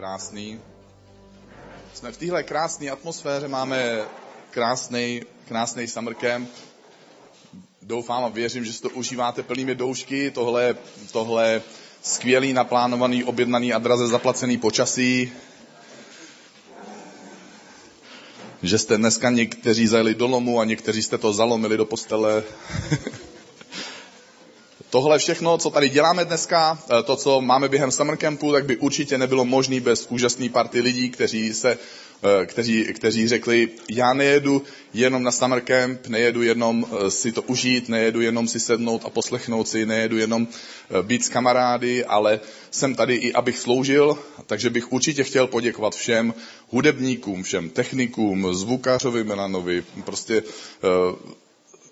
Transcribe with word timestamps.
krásný. 0.00 0.60
Jsme 1.94 2.12
v 2.12 2.16
téhle 2.16 2.42
krásné 2.42 2.90
atmosféře, 2.90 3.48
máme 3.48 4.04
krásný, 4.50 5.22
krásný 5.48 5.86
summer 5.86 6.14
camp. 6.14 6.50
Doufám 7.82 8.24
a 8.24 8.28
věřím, 8.28 8.64
že 8.64 8.72
si 8.72 8.82
to 8.82 8.90
užíváte 8.90 9.42
plnými 9.42 9.74
doušky. 9.74 10.30
Tohle, 10.30 10.74
tohle 11.12 11.62
skvělý, 12.02 12.52
naplánovaný, 12.52 13.24
objednaný 13.24 13.72
a 13.72 13.78
draze 13.78 14.08
zaplacený 14.08 14.58
počasí. 14.58 15.32
Že 18.62 18.78
jste 18.78 18.96
dneska 18.96 19.30
někteří 19.30 19.86
zajeli 19.86 20.14
do 20.14 20.26
lomu 20.26 20.60
a 20.60 20.64
někteří 20.64 21.02
jste 21.02 21.18
to 21.18 21.32
zalomili 21.32 21.76
do 21.76 21.84
postele. 21.84 22.42
Tohle 24.90 25.18
všechno, 25.18 25.58
co 25.58 25.70
tady 25.70 25.88
děláme 25.88 26.24
dneska, 26.24 26.78
eh, 26.98 27.02
to, 27.02 27.16
co 27.16 27.40
máme 27.40 27.68
během 27.68 27.90
summer 27.90 28.16
campu, 28.16 28.52
tak 28.52 28.64
by 28.64 28.76
určitě 28.76 29.18
nebylo 29.18 29.44
možné 29.44 29.80
bez 29.80 30.06
úžasné 30.10 30.48
party 30.48 30.80
lidí, 30.80 31.10
kteří, 31.10 31.54
se, 31.54 31.78
eh, 32.42 32.46
kteří, 32.46 32.84
kteří 32.84 33.28
řekli, 33.28 33.68
já 33.90 34.14
nejedu 34.14 34.62
jenom 34.94 35.22
na 35.22 35.30
summer 35.30 35.60
camp, 35.60 36.06
nejedu 36.06 36.42
jenom 36.42 36.86
eh, 36.86 37.10
si 37.10 37.32
to 37.32 37.42
užít, 37.42 37.88
nejedu 37.88 38.20
jenom 38.20 38.48
si 38.48 38.60
sednout 38.60 39.02
a 39.04 39.10
poslechnout 39.10 39.68
si, 39.68 39.86
nejedu 39.86 40.18
jenom 40.18 40.48
být 41.02 41.24
s 41.24 41.28
kamarády, 41.28 42.04
ale 42.04 42.40
jsem 42.70 42.94
tady 42.94 43.14
i 43.14 43.32
abych 43.32 43.58
sloužil, 43.58 44.18
takže 44.46 44.70
bych 44.70 44.92
určitě 44.92 45.24
chtěl 45.24 45.46
poděkovat 45.46 45.94
všem 45.94 46.34
hudebníkům, 46.68 47.42
všem 47.42 47.70
technikům, 47.70 48.54
zvukařovi 48.54 49.24
Milanovi, 49.24 49.84
prostě 50.04 50.42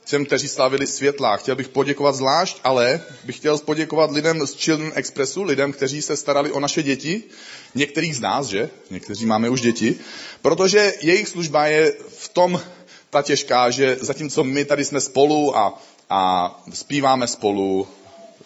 těm, 0.08 0.26
kteří 0.26 0.48
slavili 0.48 0.86
světla. 0.86 1.36
Chtěl 1.36 1.56
bych 1.56 1.68
poděkovat 1.68 2.14
zvlášť, 2.14 2.60
ale 2.64 3.00
bych 3.24 3.36
chtěl 3.36 3.58
poděkovat 3.58 4.10
lidem 4.10 4.46
z 4.46 4.54
Children 4.54 4.92
Expressu, 4.94 5.42
lidem, 5.42 5.72
kteří 5.72 6.02
se 6.02 6.16
starali 6.16 6.52
o 6.52 6.60
naše 6.60 6.82
děti, 6.82 7.22
některých 7.74 8.16
z 8.16 8.20
nás, 8.20 8.46
že? 8.46 8.70
Někteří 8.90 9.26
máme 9.26 9.50
už 9.50 9.60
děti, 9.60 9.98
protože 10.42 10.94
jejich 11.00 11.28
služba 11.28 11.66
je 11.66 11.92
v 12.18 12.28
tom 12.28 12.60
ta 13.10 13.22
těžká, 13.22 13.70
že 13.70 13.96
zatímco 14.00 14.44
my 14.44 14.64
tady 14.64 14.84
jsme 14.84 15.00
spolu 15.00 15.56
a, 15.56 15.82
a 16.10 16.62
zpíváme 16.74 17.26
spolu, 17.26 17.88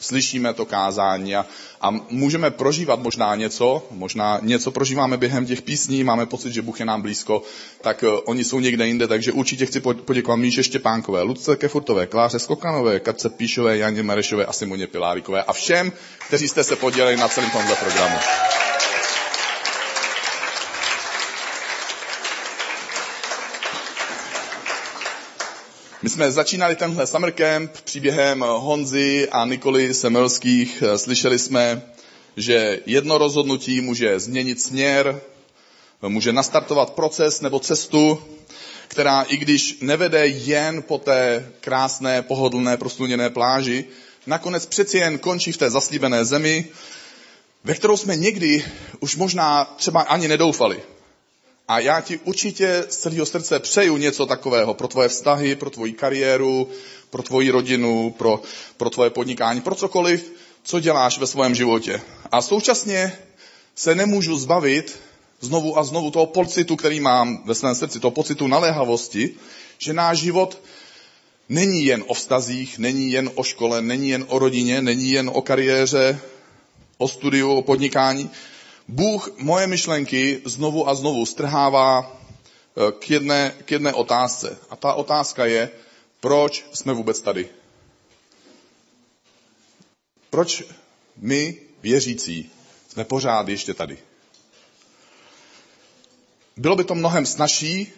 slyšíme 0.02 0.54
to 0.54 0.66
kázání 0.66 1.36
a, 1.36 1.46
a 1.80 1.90
můžeme 2.10 2.50
prožívat 2.50 3.00
možná 3.00 3.34
něco, 3.34 3.86
možná 3.90 4.38
něco 4.42 4.70
prožíváme 4.70 5.16
během 5.16 5.46
těch 5.46 5.62
písní, 5.62 6.04
máme 6.04 6.26
pocit, 6.26 6.52
že 6.52 6.62
Bůh 6.62 6.80
je 6.80 6.86
nám 6.86 7.02
blízko, 7.02 7.42
tak 7.80 8.02
uh, 8.02 8.18
oni 8.24 8.44
jsou 8.44 8.60
někde 8.60 8.86
jinde, 8.86 9.08
takže 9.08 9.32
určitě 9.32 9.66
chci 9.66 9.80
poděkovat 9.80 10.36
Míše 10.36 10.62
Štěpánkové, 10.62 11.22
Ludce 11.22 11.56
Kefurtové, 11.56 12.06
Kláře 12.06 12.38
Skokanové, 12.38 13.00
Katce 13.00 13.30
Píšové, 13.30 13.78
Janě 13.78 14.02
Marešové 14.02 14.46
a 14.46 14.52
Simoně 14.52 14.86
Pilárikové 14.86 15.42
a 15.42 15.52
všem, 15.52 15.92
kteří 16.28 16.48
jste 16.48 16.64
se 16.64 16.76
podělili 16.76 17.16
na 17.16 17.28
celém 17.28 17.50
tomhle 17.50 17.76
programu. 17.76 18.16
Jsme 26.12 26.32
začínali 26.32 26.76
tenhle 26.76 27.06
summer 27.06 27.32
camp 27.32 27.70
příběhem 27.84 28.40
Honzy 28.40 29.28
a 29.28 29.44
Nikoli 29.44 29.94
Semelských. 29.94 30.82
Slyšeli 30.96 31.38
jsme, 31.38 31.82
že 32.36 32.80
jedno 32.86 33.18
rozhodnutí 33.18 33.80
může 33.80 34.20
změnit 34.20 34.62
směr, 34.62 35.20
může 36.08 36.32
nastartovat 36.32 36.90
proces 36.90 37.40
nebo 37.40 37.60
cestu, 37.60 38.22
která 38.88 39.22
i 39.22 39.36
když 39.36 39.78
nevede 39.80 40.26
jen 40.26 40.82
po 40.82 40.98
té 40.98 41.48
krásné, 41.60 42.22
pohodlné, 42.22 42.76
prosluněné 42.76 43.30
pláži, 43.30 43.84
nakonec 44.26 44.66
přeci 44.66 44.98
jen 44.98 45.18
končí 45.18 45.52
v 45.52 45.56
té 45.56 45.70
zaslíbené 45.70 46.24
zemi, 46.24 46.64
ve 47.64 47.74
kterou 47.74 47.96
jsme 47.96 48.16
někdy 48.16 48.64
už 49.00 49.16
možná 49.16 49.64
třeba 49.64 50.00
ani 50.00 50.28
nedoufali. 50.28 50.82
A 51.68 51.80
já 51.80 52.00
ti 52.00 52.20
určitě 52.24 52.84
z 52.88 52.96
celého 52.96 53.26
srdce 53.26 53.60
přeju 53.60 53.96
něco 53.96 54.26
takového 54.26 54.74
pro 54.74 54.88
tvoje 54.88 55.08
vztahy, 55.08 55.56
pro 55.56 55.70
tvoji 55.70 55.92
kariéru, 55.92 56.68
pro 57.10 57.22
tvoji 57.22 57.50
rodinu, 57.50 58.14
pro, 58.18 58.42
pro 58.76 58.90
tvoje 58.90 59.10
podnikání, 59.10 59.60
pro 59.60 59.74
cokoliv, 59.74 60.32
co 60.62 60.80
děláš 60.80 61.18
ve 61.18 61.26
svém 61.26 61.54
životě. 61.54 62.00
A 62.32 62.42
současně 62.42 63.12
se 63.74 63.94
nemůžu 63.94 64.38
zbavit 64.38 65.00
znovu 65.40 65.78
a 65.78 65.84
znovu 65.84 66.10
toho 66.10 66.26
pocitu, 66.26 66.76
který 66.76 67.00
mám 67.00 67.42
ve 67.44 67.54
svém 67.54 67.74
srdci, 67.74 68.00
toho 68.00 68.10
pocitu 68.10 68.46
naléhavosti, 68.46 69.34
že 69.78 69.92
náš 69.92 70.18
život 70.18 70.62
není 71.48 71.84
jen 71.84 72.04
o 72.06 72.14
vztazích, 72.14 72.78
není 72.78 73.12
jen 73.12 73.30
o 73.34 73.44
škole, 73.44 73.82
není 73.82 74.08
jen 74.08 74.24
o 74.28 74.38
rodině, 74.38 74.82
není 74.82 75.10
jen 75.10 75.30
o 75.34 75.42
kariéře, 75.42 76.20
o 76.98 77.08
studiu, 77.08 77.50
o 77.50 77.62
podnikání, 77.62 78.30
Bůh 78.88 79.30
moje 79.38 79.66
myšlenky 79.66 80.42
znovu 80.44 80.88
a 80.88 80.94
znovu 80.94 81.26
strhává 81.26 82.16
eh, 82.76 82.92
k 82.92 83.10
jedné, 83.10 83.54
k 83.64 83.70
jedné 83.70 83.94
otázce. 83.94 84.58
A 84.70 84.76
ta 84.76 84.94
otázka 84.94 85.46
je, 85.46 85.70
proč 86.20 86.64
jsme 86.72 86.92
vůbec 86.92 87.20
tady? 87.20 87.48
Proč 90.30 90.62
my, 91.16 91.56
věřící, 91.82 92.50
jsme 92.88 93.04
pořád 93.04 93.48
ještě 93.48 93.74
tady? 93.74 93.98
Bylo 96.56 96.76
by 96.76 96.84
to 96.84 96.94
mnohem 96.94 97.26
snažší, 97.26 97.92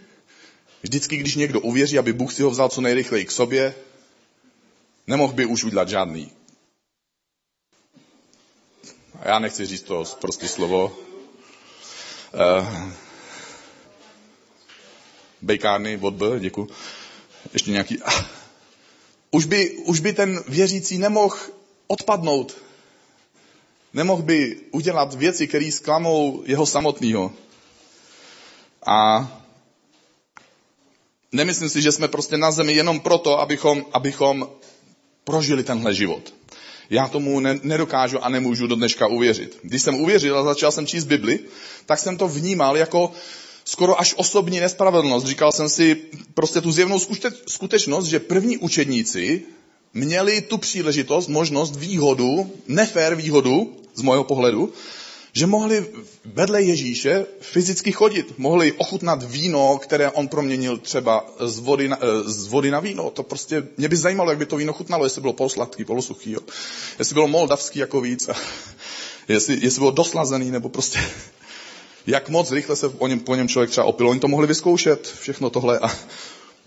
vždycky, 0.82 1.16
když 1.16 1.34
někdo 1.34 1.60
uvěří, 1.60 1.98
aby 1.98 2.12
Bůh 2.12 2.32
si 2.32 2.42
ho 2.42 2.50
vzal 2.50 2.68
co 2.68 2.80
nejrychleji 2.80 3.24
k 3.24 3.30
sobě, 3.30 3.74
nemohl 5.06 5.32
by 5.32 5.46
už 5.46 5.64
udělat 5.64 5.88
žádný 5.88 6.32
já 9.24 9.38
nechci 9.38 9.66
říct 9.66 9.82
to 9.82 10.04
prostý 10.20 10.48
slovo, 10.48 10.96
uh, 12.34 12.68
bejkárny 15.42 15.98
od 16.02 16.14
B, 16.14 16.40
děkuji. 16.40 16.68
Ještě 17.52 17.70
nějaký. 17.70 17.98
Uh, 17.98 18.24
už, 19.30 19.44
by, 19.44 19.70
už 19.70 20.00
by 20.00 20.12
ten 20.12 20.44
věřící 20.48 20.98
nemohl 20.98 21.36
odpadnout. 21.86 22.56
Nemohl 23.92 24.22
by 24.22 24.60
udělat 24.70 25.14
věci, 25.14 25.48
které 25.48 25.72
zklamou 25.72 26.42
jeho 26.46 26.66
samotného. 26.66 27.32
A 28.86 29.28
nemyslím 31.32 31.68
si, 31.68 31.82
že 31.82 31.92
jsme 31.92 32.08
prostě 32.08 32.36
na 32.36 32.50
zemi 32.50 32.72
jenom 32.72 33.00
proto, 33.00 33.40
abychom, 33.40 33.86
abychom 33.92 34.48
prožili 35.24 35.64
tenhle 35.64 35.94
život. 35.94 36.34
Já 36.90 37.08
tomu 37.08 37.40
ne, 37.40 37.58
nedokážu 37.62 38.24
a 38.24 38.28
nemůžu 38.28 38.66
do 38.66 38.76
dneška 38.76 39.06
uvěřit. 39.06 39.58
Když 39.62 39.82
jsem 39.82 39.94
uvěřil 39.94 40.38
a 40.38 40.44
začal 40.44 40.72
jsem 40.72 40.86
číst 40.86 41.04
Bibli, 41.04 41.38
tak 41.86 41.98
jsem 41.98 42.16
to 42.16 42.28
vnímal 42.28 42.76
jako 42.76 43.12
skoro 43.64 44.00
až 44.00 44.14
osobní 44.16 44.60
nespravedlnost. 44.60 45.26
Říkal 45.26 45.52
jsem 45.52 45.68
si 45.68 45.96
prostě 46.34 46.60
tu 46.60 46.72
zjevnou 46.72 46.98
skutečnost, 47.48 48.06
že 48.06 48.20
první 48.20 48.58
učedníci 48.58 49.42
měli 49.94 50.40
tu 50.40 50.58
příležitost, 50.58 51.28
možnost, 51.28 51.76
výhodu, 51.76 52.52
nefér 52.66 53.14
výhodu, 53.14 53.76
z 53.94 54.02
mého 54.02 54.24
pohledu, 54.24 54.72
že 55.34 55.46
mohli 55.46 55.86
vedle 56.24 56.62
Ježíše 56.62 57.26
fyzicky 57.40 57.92
chodit, 57.92 58.38
mohli 58.38 58.72
ochutnat 58.72 59.22
víno, 59.22 59.78
které 59.82 60.10
on 60.10 60.28
proměnil 60.28 60.78
třeba 60.78 61.26
z 61.40 61.58
vody 61.58 61.88
na, 61.88 61.98
eh, 62.00 62.30
z 62.30 62.46
vody 62.46 62.70
na 62.70 62.80
víno. 62.80 63.10
To 63.10 63.22
prostě, 63.22 63.66
mě 63.76 63.88
by 63.88 63.96
zajímalo, 63.96 64.30
jak 64.30 64.38
by 64.38 64.46
to 64.46 64.56
víno 64.56 64.72
chutnalo, 64.72 65.04
jestli 65.04 65.20
bylo 65.20 65.32
polosladký, 65.32 65.84
polosuchý, 65.84 66.30
jo. 66.32 66.40
jestli 66.98 67.14
bylo 67.14 67.28
moldavský 67.28 67.78
jako 67.78 68.00
víc, 68.00 68.28
jestli, 69.28 69.58
jestli 69.62 69.78
bylo 69.78 69.90
doslazený, 69.90 70.50
nebo 70.50 70.68
prostě 70.68 70.98
jak 72.06 72.28
moc 72.28 72.50
rychle 72.50 72.76
se 72.76 72.88
po 72.88 73.08
něm, 73.08 73.20
po 73.20 73.34
něm 73.34 73.48
člověk 73.48 73.70
třeba 73.70 73.86
opil. 73.86 74.08
Oni 74.08 74.20
to 74.20 74.28
mohli 74.28 74.46
vyzkoušet, 74.46 75.14
všechno 75.20 75.50
tohle. 75.50 75.78
A 75.78 75.90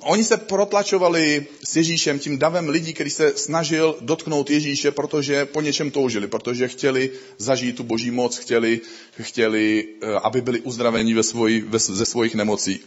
Oni 0.02 0.24
se 0.24 0.38
protlačovali 0.38 1.46
s 1.64 1.76
Ježíšem, 1.76 2.20
tím 2.20 2.38
davem 2.38 2.70
lidí, 2.70 2.94
který 2.94 3.10
se 3.10 3.34
snažil 3.36 3.98
dotknout 4.02 4.50
Ježíše, 4.50 4.92
protože 4.92 5.46
po 5.46 5.62
něčem 5.62 5.92
toužili, 5.92 6.28
protože 6.28 6.68
chtěli 6.68 7.12
zažít 7.38 7.76
tu 7.76 7.84
boží 7.84 8.12
moc, 8.12 8.38
chtěli, 8.38 8.82
chtěli 9.22 9.88
eh, 10.02 10.14
aby 10.24 10.42
byli 10.42 10.62
uzdraveni 10.62 11.14
ve 11.14 11.24
svoji, 11.24 11.62
ve, 11.62 11.80
ze 11.80 12.06
svojich 12.06 12.36
nemocí. 12.36 12.80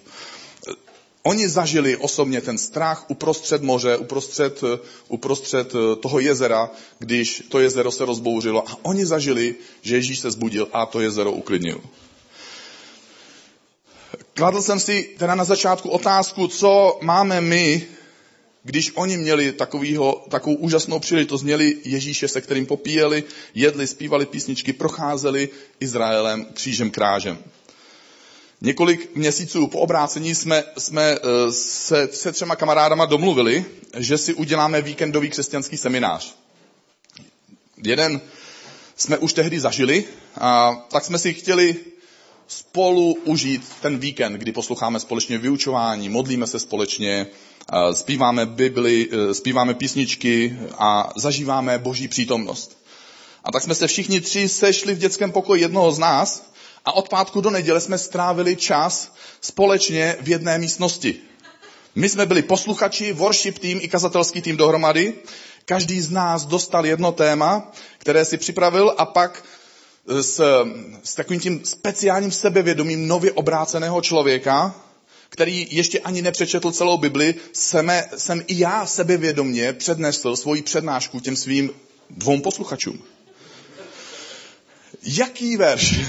Oni 1.23 1.49
zažili 1.49 1.97
osobně 1.97 2.41
ten 2.41 2.59
strach 2.59 3.11
uprostřed 3.11 3.63
moře, 3.63 3.97
uprostřed, 3.97 4.61
eh, 4.65 4.79
uprostřed 5.09 5.75
eh, 5.75 5.97
toho 5.97 6.21
jezera, 6.21 6.71
když 6.99 7.43
to 7.49 7.61
jezero 7.61 7.91
se 7.91 8.05
rozbouřilo. 8.05 8.69
A 8.69 8.77
oni 8.83 9.07
zažili, 9.07 9.55
že 9.83 9.97
Ježíš 9.97 10.19
se 10.19 10.31
zbudil 10.31 10.69
a 10.73 10.87
to 10.87 11.01
jezero 11.01 11.33
uklidnil. 11.33 11.81
Kladl 14.35 14.63
jsem 14.63 14.81
si 14.81 15.15
teda 15.19 15.35
na 15.35 15.45
začátku 15.45 15.89
otázku, 15.89 16.49
co 16.49 16.99
máme 17.03 17.41
my, 17.41 17.87
když 18.65 18.93
oni 18.95 19.17
měli 19.17 19.53
takovýho, 19.53 20.25
takovou 20.31 20.57
úžasnou 20.57 20.99
příležitost, 20.99 21.43
měli 21.43 21.77
Ježíše, 21.85 22.29
se 22.29 22.41
kterým 22.41 22.67
popíjeli, 22.67 23.25
jedli, 23.55 23.87
zpívali 23.87 24.27
písničky, 24.27 24.73
procházeli 24.73 25.49
Izraelem 25.81 26.47
křížem 26.55 26.91
krážem. 26.91 27.39
Několik 28.61 29.17
měsíců 29.17 29.67
po 29.67 29.79
obrácení 29.79 30.35
jsme, 30.35 30.65
jsme 30.79 31.03
eh, 31.03 31.53
se, 31.53 32.09
se 32.13 32.33
třema 32.33 32.57
kamarádama 32.57 33.07
domluvili, 33.07 33.65
že 33.97 34.19
si 34.19 34.35
uděláme 34.35 34.83
víkendový 34.83 35.31
křesťanský 35.31 35.77
seminář. 35.77 36.35
Jeden 37.83 38.21
jsme 38.97 39.19
už 39.19 39.33
tehdy 39.33 39.61
zažili, 39.61 40.05
a 40.41 40.75
tak 40.91 41.05
jsme 41.05 41.19
si 41.19 41.35
chtěli 41.35 41.77
spolu 42.51 43.17
užít 43.25 43.63
ten 43.83 43.99
víkend, 43.99 44.33
kdy 44.33 44.53
posloucháme 44.53 45.01
společně 45.01 45.39
vyučování, 45.39 46.09
modlíme 46.09 46.47
se 46.47 46.59
společně, 46.59 47.27
zpíváme 47.93 48.47
Bibli, 48.47 49.09
e, 49.13 49.35
zpíváme 49.35 49.75
písničky 49.75 50.59
a 50.79 51.13
zažíváme 51.17 51.79
boží 51.79 52.09
přítomnost. 52.09 52.79
A 53.45 53.53
tak 53.53 53.63
jsme 53.63 53.75
se 53.75 53.87
všichni 53.87 54.21
tři 54.21 54.49
sešli 54.49 54.95
v 54.95 54.99
dětském 54.99 55.33
pokoji 55.33 55.63
jednoho 55.63 55.93
z 55.93 55.99
nás 55.99 56.53
a 56.85 56.93
od 56.93 57.09
pátku 57.09 57.41
do 57.41 57.51
neděle 57.51 57.81
jsme 57.81 57.99
strávili 57.99 58.57
čas 58.57 59.15
společně 59.41 60.17
v 60.21 60.29
jedné 60.29 60.59
místnosti. 60.59 61.15
My 61.95 62.09
jsme 62.09 62.27
byli 62.27 62.43
posluchači, 62.43 63.13
worship 63.13 63.59
tým 63.59 63.79
i 63.83 63.89
kazatelský 63.89 64.43
tým 64.43 64.57
dohromady. 64.57 65.15
Každý 65.65 66.01
z 66.01 66.11
nás 66.11 66.45
dostal 66.45 66.87
jedno 66.87 67.13
téma, 67.13 67.73
které 67.99 68.25
si 68.25 68.37
připravil 68.37 68.95
a 68.99 69.05
pak 69.05 69.45
s, 70.07 70.41
s 71.03 71.15
takovým 71.15 71.41
tím 71.41 71.65
speciálním 71.65 72.31
sebevědomím 72.31 73.09
nově 73.09 73.33
obráceného 73.33 74.03
člověka, 74.03 74.75
který 75.29 75.69
ještě 75.71 76.01
ani 76.01 76.23
nepřečetl 76.23 76.73
celou 76.73 76.99
Bibli, 76.99 77.35
jsem, 77.53 77.93
jsem 78.17 78.45
i 78.47 78.59
já 78.59 78.87
sebevědomně 78.87 79.73
přednesl 79.73 80.37
svoji 80.37 80.63
přednášku 80.63 81.21
těm 81.21 81.37
svým 81.37 81.71
dvou 82.11 82.41
posluchačům. 82.41 82.99
Jaký 85.03 85.57
verš 85.57 86.01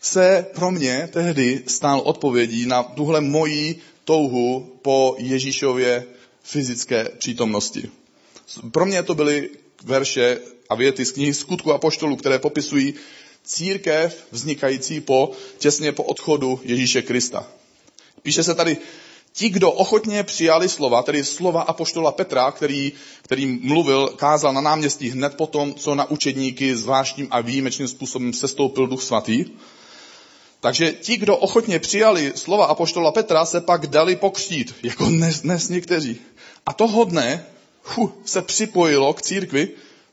se 0.00 0.46
pro 0.54 0.70
mě 0.70 1.08
tehdy 1.12 1.62
stál 1.66 2.00
odpovědí 2.04 2.66
na 2.66 2.82
tuhle 2.82 3.20
moji 3.20 3.80
touhu 4.04 4.78
po 4.82 5.16
Ježíšově 5.18 6.04
fyzické 6.42 7.08
přítomnosti. 7.18 7.90
Pro 8.70 8.86
mě 8.86 9.02
to 9.02 9.14
byly 9.14 9.50
verše 9.84 10.40
a 10.68 10.74
věty 10.74 11.04
z 11.04 11.12
knihy 11.12 11.34
Skutku 11.34 11.72
a 11.72 11.78
poštolů, 11.78 12.16
které 12.16 12.38
popisují 12.38 12.94
církev 13.44 14.26
vznikající 14.30 15.00
po, 15.00 15.30
těsně 15.58 15.92
po 15.92 16.02
odchodu 16.02 16.60
Ježíše 16.62 17.02
Krista. 17.02 17.46
Píše 18.22 18.44
se 18.44 18.54
tady, 18.54 18.76
ti, 19.32 19.48
kdo 19.48 19.70
ochotně 19.70 20.22
přijali 20.22 20.68
slova, 20.68 21.02
tedy 21.02 21.24
slova 21.24 21.62
apoštola 21.62 22.12
Petra, 22.12 22.50
který, 22.50 22.92
který 23.22 23.46
mluvil, 23.46 24.08
kázal 24.08 24.52
na 24.52 24.60
náměstí 24.60 25.08
hned 25.08 25.34
potom, 25.34 25.74
co 25.74 25.94
na 25.94 26.10
učedníky 26.10 26.76
zvláštním 26.76 27.28
a 27.30 27.40
výjimečným 27.40 27.88
způsobem 27.88 28.32
sestoupil 28.32 28.86
duch 28.86 29.02
svatý, 29.02 29.44
takže 30.60 30.92
ti, 30.92 31.16
kdo 31.16 31.36
ochotně 31.36 31.78
přijali 31.78 32.32
slova 32.36 32.66
apoštola 32.66 33.12
Petra, 33.12 33.44
se 33.44 33.60
pak 33.60 33.86
dali 33.86 34.16
pokřtít, 34.16 34.74
jako 34.82 35.04
dnes, 35.04 35.40
dnes 35.40 35.68
někteří. 35.68 36.16
A 36.66 36.72
toho 36.72 37.04
dne 37.04 37.46
hu, 37.82 38.12
se 38.24 38.42
připojilo 38.42 39.14
k 39.14 39.22
církvi 39.22 39.68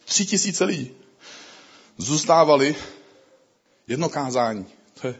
tři 0.06 0.26
tisíce 0.26 0.64
lidí. 0.64 0.92
Zůstávali 1.98 2.76
jedno 3.88 4.10
kázání. 4.10 4.66
To 5.02 5.08
je 5.08 5.16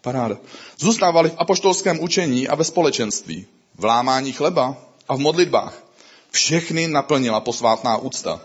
paráda. 0.00 0.36
Zůstávali 0.78 1.30
v 1.30 1.34
apoštolském 1.38 2.00
učení 2.00 2.48
a 2.48 2.54
ve 2.54 2.64
společenství, 2.64 3.46
v 3.74 3.84
lámání 3.84 4.32
chleba 4.32 4.76
a 5.08 5.16
v 5.16 5.18
modlitbách. 5.18 5.84
Všechny 6.30 6.88
naplnila 6.88 7.40
posvátná 7.40 7.96
úcta. 7.96 8.40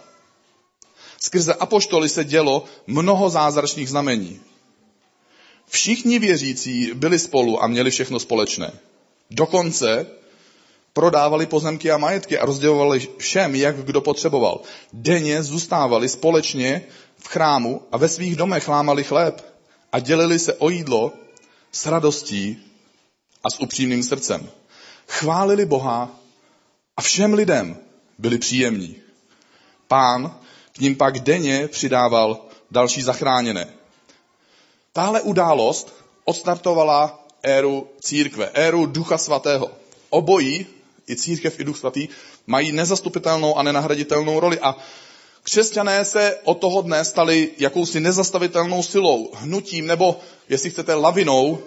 Skrze 1.20 1.54
apoštoly 1.54 2.10
se 2.10 2.24
dělo 2.24 2.66
mnoho 2.88 3.30
zázračných 3.30 3.90
znamení. 3.90 4.40
Všichni 5.68 6.20
věřící 6.20 6.92
byli 6.94 7.20
spolu 7.20 7.64
a 7.64 7.68
měli 7.68 7.92
všechno 7.92 8.20
společné. 8.20 8.72
Dokonce 9.32 10.08
prodávali 10.98 11.46
pozemky 11.46 11.92
a 11.92 11.98
majetky 11.98 12.40
a 12.40 12.46
rozdělovali 12.46 13.08
všem, 13.18 13.56
jak 13.56 13.86
kdo 13.86 14.02
potřeboval. 14.02 14.62
Denně 14.94 15.44
zůstávali 15.44 16.10
společně 16.10 16.82
v 17.18 17.28
chrámu 17.28 17.82
a 17.92 17.98
ve 17.98 18.10
svých 18.10 18.36
domech 18.36 18.68
lámali 18.68 19.04
chléb 19.04 19.46
a 19.92 20.00
dělili 20.00 20.40
se 20.40 20.54
o 20.54 20.70
jídlo 20.70 21.14
s 21.72 21.86
radostí 21.86 22.58
a 23.44 23.50
s 23.50 23.60
upřímným 23.60 24.04
srdcem. 24.04 24.50
Chválili 25.08 25.66
Boha 25.66 26.10
a 26.98 27.02
všem 27.02 27.34
lidem 27.34 27.78
byli 28.18 28.38
příjemní. 28.38 28.96
Pán 29.88 30.40
k 30.74 30.80
ním 30.80 30.96
pak 30.96 31.20
denně 31.20 31.68
přidával 31.68 32.42
další 32.72 33.02
zachráněné. 33.02 33.70
Tahle 34.94 35.22
událost 35.22 35.94
odstartovala 36.26 37.28
éru 37.44 37.88
církve, 38.02 38.50
éru 38.54 38.86
ducha 38.86 39.18
svatého. 39.18 39.70
Obojí, 40.10 40.77
i 41.10 41.16
církev, 41.16 41.60
i 41.60 41.64
duch 41.64 41.78
svatý, 41.78 42.08
mají 42.48 42.72
nezastupitelnou 42.72 43.58
a 43.58 43.64
nenahraditelnou 43.64 44.40
roli 44.40 44.60
a 44.60 44.76
křesťané 45.44 46.06
se 46.06 46.38
od 46.44 46.60
toho 46.60 46.82
dne 46.82 47.06
stali 47.06 47.52
jakousi 47.58 48.00
nezastavitelnou 48.00 48.84
silou, 48.84 49.32
hnutím 49.34 49.88
nebo, 49.88 50.20
jestli 50.50 50.70
chcete, 50.70 50.94
lavinou, 50.94 51.60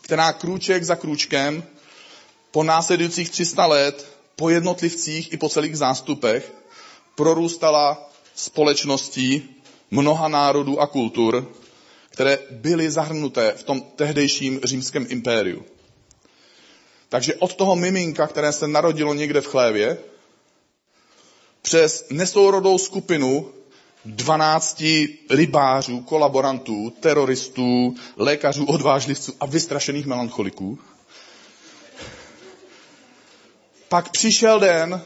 která 0.00 0.32
krůček 0.32 0.84
za 0.84 0.96
krůčkem 0.96 1.64
po 2.50 2.62
následujících 2.62 3.30
300 3.30 3.66
let, 3.66 4.06
po 4.36 4.50
jednotlivcích 4.50 5.32
i 5.32 5.36
po 5.36 5.48
celých 5.48 5.78
zástupech, 5.78 6.52
prorůstala 7.14 8.10
společností 8.34 9.48
mnoha 9.90 10.28
národů 10.28 10.80
a 10.80 10.86
kultur, 10.86 11.52
které 12.10 12.38
byly 12.50 12.90
zahrnuté 12.90 13.52
v 13.56 13.62
tom 13.62 13.82
tehdejším 13.96 14.60
římském 14.64 15.06
impériu. 15.08 15.64
Takže 17.08 17.34
od 17.34 17.54
toho 17.54 17.76
miminka, 17.76 18.26
které 18.26 18.52
se 18.52 18.68
narodilo 18.68 19.14
někde 19.14 19.40
v 19.40 19.46
chlévě, 19.46 19.98
přes 21.62 22.06
nesourodou 22.10 22.78
skupinu 22.78 23.52
12 24.04 24.84
rybářů, 25.30 26.00
kolaborantů, 26.00 26.92
teroristů, 27.00 27.94
lékařů, 28.16 28.64
odvážlivců 28.64 29.32
a 29.40 29.46
vystrašených 29.46 30.06
melancholiků. 30.06 30.78
Pak 33.88 34.10
přišel 34.10 34.60
den, 34.60 35.02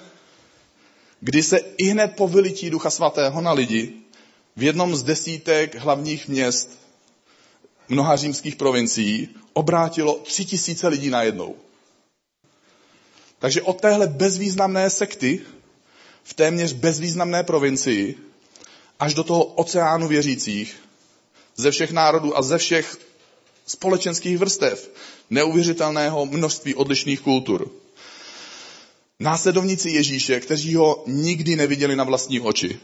kdy 1.20 1.42
se 1.42 1.58
i 1.58 1.84
hned 1.84 2.16
po 2.16 2.28
vylití 2.28 2.70
Ducha 2.70 2.90
Svatého 2.90 3.40
na 3.40 3.52
lidi 3.52 3.92
v 4.56 4.62
jednom 4.62 4.96
z 4.96 5.02
desítek 5.02 5.74
hlavních 5.74 6.28
měst 6.28 6.78
mnoha 7.88 8.16
římských 8.16 8.56
provincií 8.56 9.28
obrátilo 9.52 10.14
tři 10.14 10.44
tisíce 10.44 10.88
lidí 10.88 11.10
najednou. 11.10 11.56
Takže 13.40 13.62
od 13.62 13.80
téhle 13.80 14.06
bezvýznamné 14.06 14.90
sekty 14.90 15.40
v 16.24 16.34
téměř 16.34 16.72
bezvýznamné 16.72 17.42
provincii 17.42 18.18
až 19.00 19.14
do 19.14 19.24
toho 19.24 19.44
oceánu 19.44 20.08
věřících 20.08 20.76
ze 21.56 21.70
všech 21.70 21.92
národů 21.92 22.36
a 22.36 22.42
ze 22.42 22.58
všech 22.58 22.96
společenských 23.66 24.38
vrstev 24.38 24.90
neuvěřitelného 25.30 26.26
množství 26.26 26.74
odlišných 26.74 27.20
kultur. 27.20 27.70
Následovníci 29.20 29.90
Ježíše, 29.90 30.40
kteří 30.40 30.74
ho 30.74 31.04
nikdy 31.06 31.56
neviděli 31.56 31.96
na 31.96 32.04
vlastní 32.04 32.40
oči 32.40 32.80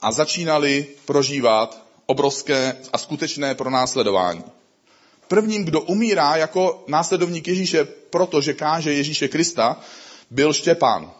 a 0.00 0.12
začínali 0.12 0.86
prožívat 1.04 1.86
obrovské 2.06 2.76
a 2.92 2.98
skutečné 2.98 3.54
pronásledování. 3.54 4.44
Prvním, 5.32 5.64
kdo 5.64 5.80
umírá 5.80 6.36
jako 6.36 6.84
následovník 6.86 7.48
Ježíše, 7.48 7.84
protože 7.84 8.54
káže 8.54 8.92
Ježíše 8.92 9.28
Krista, 9.28 9.80
byl 10.30 10.52
Štěpán. 10.52 11.10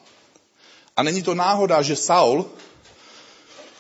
A 0.97 1.03
není 1.03 1.23
to 1.23 1.35
náhoda, 1.35 1.83
že 1.83 1.97
Saul, 1.97 2.47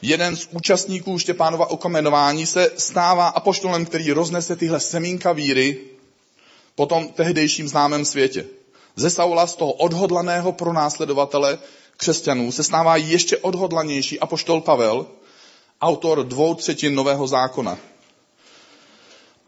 jeden 0.02 0.36
z 0.36 0.48
účastníků 0.50 1.18
Štěpánova 1.18 1.70
okamenování, 1.70 2.46
se 2.46 2.70
stává 2.78 3.28
apoštolem, 3.28 3.84
který 3.84 4.12
roznese 4.12 4.56
tyhle 4.56 4.80
semínka 4.80 5.32
víry 5.32 5.78
po 6.74 6.86
tom 6.86 7.08
tehdejším 7.08 7.68
známém 7.68 8.04
světě. 8.04 8.46
Ze 8.96 9.10
Saula, 9.10 9.46
z 9.46 9.54
toho 9.54 9.72
odhodlaného 9.72 10.52
pronásledovatele 10.52 11.58
křesťanů, 11.96 12.52
se 12.52 12.64
stává 12.64 12.96
ještě 12.96 13.36
odhodlanější 13.36 14.20
apoštol 14.20 14.60
Pavel, 14.60 15.06
autor 15.80 16.24
dvou 16.24 16.54
třetin 16.54 16.94
Nového 16.94 17.26
zákona. 17.26 17.78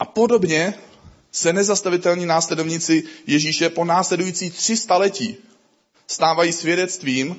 A 0.05 0.07
podobně 0.07 0.75
se 1.33 1.53
nezastavitelní 1.53 2.27
následovníci 2.27 3.05
Ježíše 3.27 3.69
po 3.69 3.85
následující 3.85 4.51
tři 4.51 4.77
staletí 4.77 5.37
stávají 6.07 6.53
svědectvím 6.53 7.37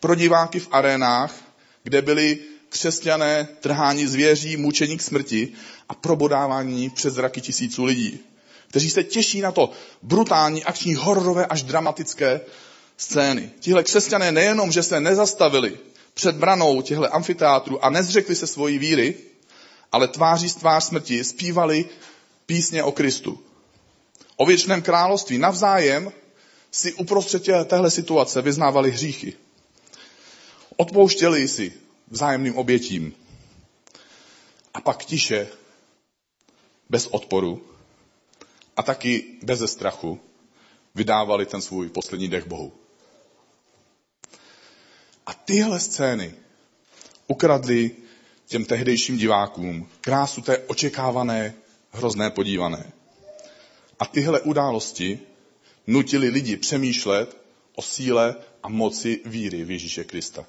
pro 0.00 0.14
diváky 0.14 0.60
v 0.60 0.68
arénách, 0.70 1.34
kde 1.82 2.02
byli 2.02 2.38
křesťané 2.68 3.48
trhání 3.60 4.06
zvěří, 4.06 4.56
mučení 4.56 4.98
k 4.98 5.02
smrti 5.02 5.52
a 5.88 5.94
probodávání 5.94 6.90
přes 6.90 7.14
zraky 7.14 7.40
tisíců 7.40 7.84
lidí, 7.84 8.20
kteří 8.68 8.90
se 8.90 9.04
těší 9.04 9.40
na 9.40 9.52
to 9.52 9.70
brutální, 10.02 10.64
akční, 10.64 10.94
hororové 10.94 11.46
až 11.46 11.62
dramatické 11.62 12.40
scény. 12.96 13.50
Tihle 13.60 13.82
křesťané 13.82 14.32
nejenom, 14.32 14.72
že 14.72 14.82
se 14.82 15.00
nezastavili 15.00 15.78
před 16.14 16.36
branou 16.36 16.82
těchto 16.82 17.14
amfiteátrů 17.14 17.84
a 17.84 17.90
nezřekli 17.90 18.34
se 18.34 18.46
svojí 18.46 18.78
víry, 18.78 19.14
ale 19.92 20.08
tváří 20.08 20.48
z 20.48 20.54
tvář 20.54 20.84
smrti 20.84 21.24
zpívali 21.24 21.88
písně 22.46 22.82
o 22.82 22.92
Kristu. 22.92 23.42
O 24.36 24.46
věčném 24.46 24.82
království 24.82 25.38
navzájem 25.38 26.12
si 26.70 26.92
uprostřed 26.92 27.48
téhle 27.64 27.90
situace 27.90 28.42
vyznávali 28.42 28.90
hříchy. 28.90 29.34
Odpouštěli 30.76 31.48
si 31.48 31.72
vzájemným 32.08 32.56
obětím. 32.56 33.14
A 34.74 34.80
pak 34.80 35.04
tiše 35.04 35.48
bez 36.88 37.06
odporu 37.06 37.66
a 38.76 38.82
taky 38.82 39.24
bez 39.42 39.70
strachu 39.70 40.20
vydávali 40.94 41.46
ten 41.46 41.62
svůj 41.62 41.88
poslední 41.88 42.28
dech 42.28 42.46
Bohu. 42.46 42.72
A 45.26 45.34
tyhle 45.34 45.80
scény 45.80 46.34
ukradly 47.26 47.96
těm 48.48 48.64
tehdejším 48.64 49.18
divákům 49.18 49.88
krásu 50.00 50.40
té 50.40 50.58
očekávané, 50.58 51.54
hrozné 51.90 52.30
podívané. 52.30 52.92
A 53.98 54.06
tyhle 54.06 54.40
události 54.40 55.18
nutili 55.86 56.28
lidi 56.28 56.56
přemýšlet 56.56 57.36
o 57.74 57.82
síle 57.82 58.36
a 58.62 58.68
moci 58.68 59.20
víry 59.24 59.64
v 59.64 59.70
Ježíše 59.70 60.04
Krista. 60.04 60.46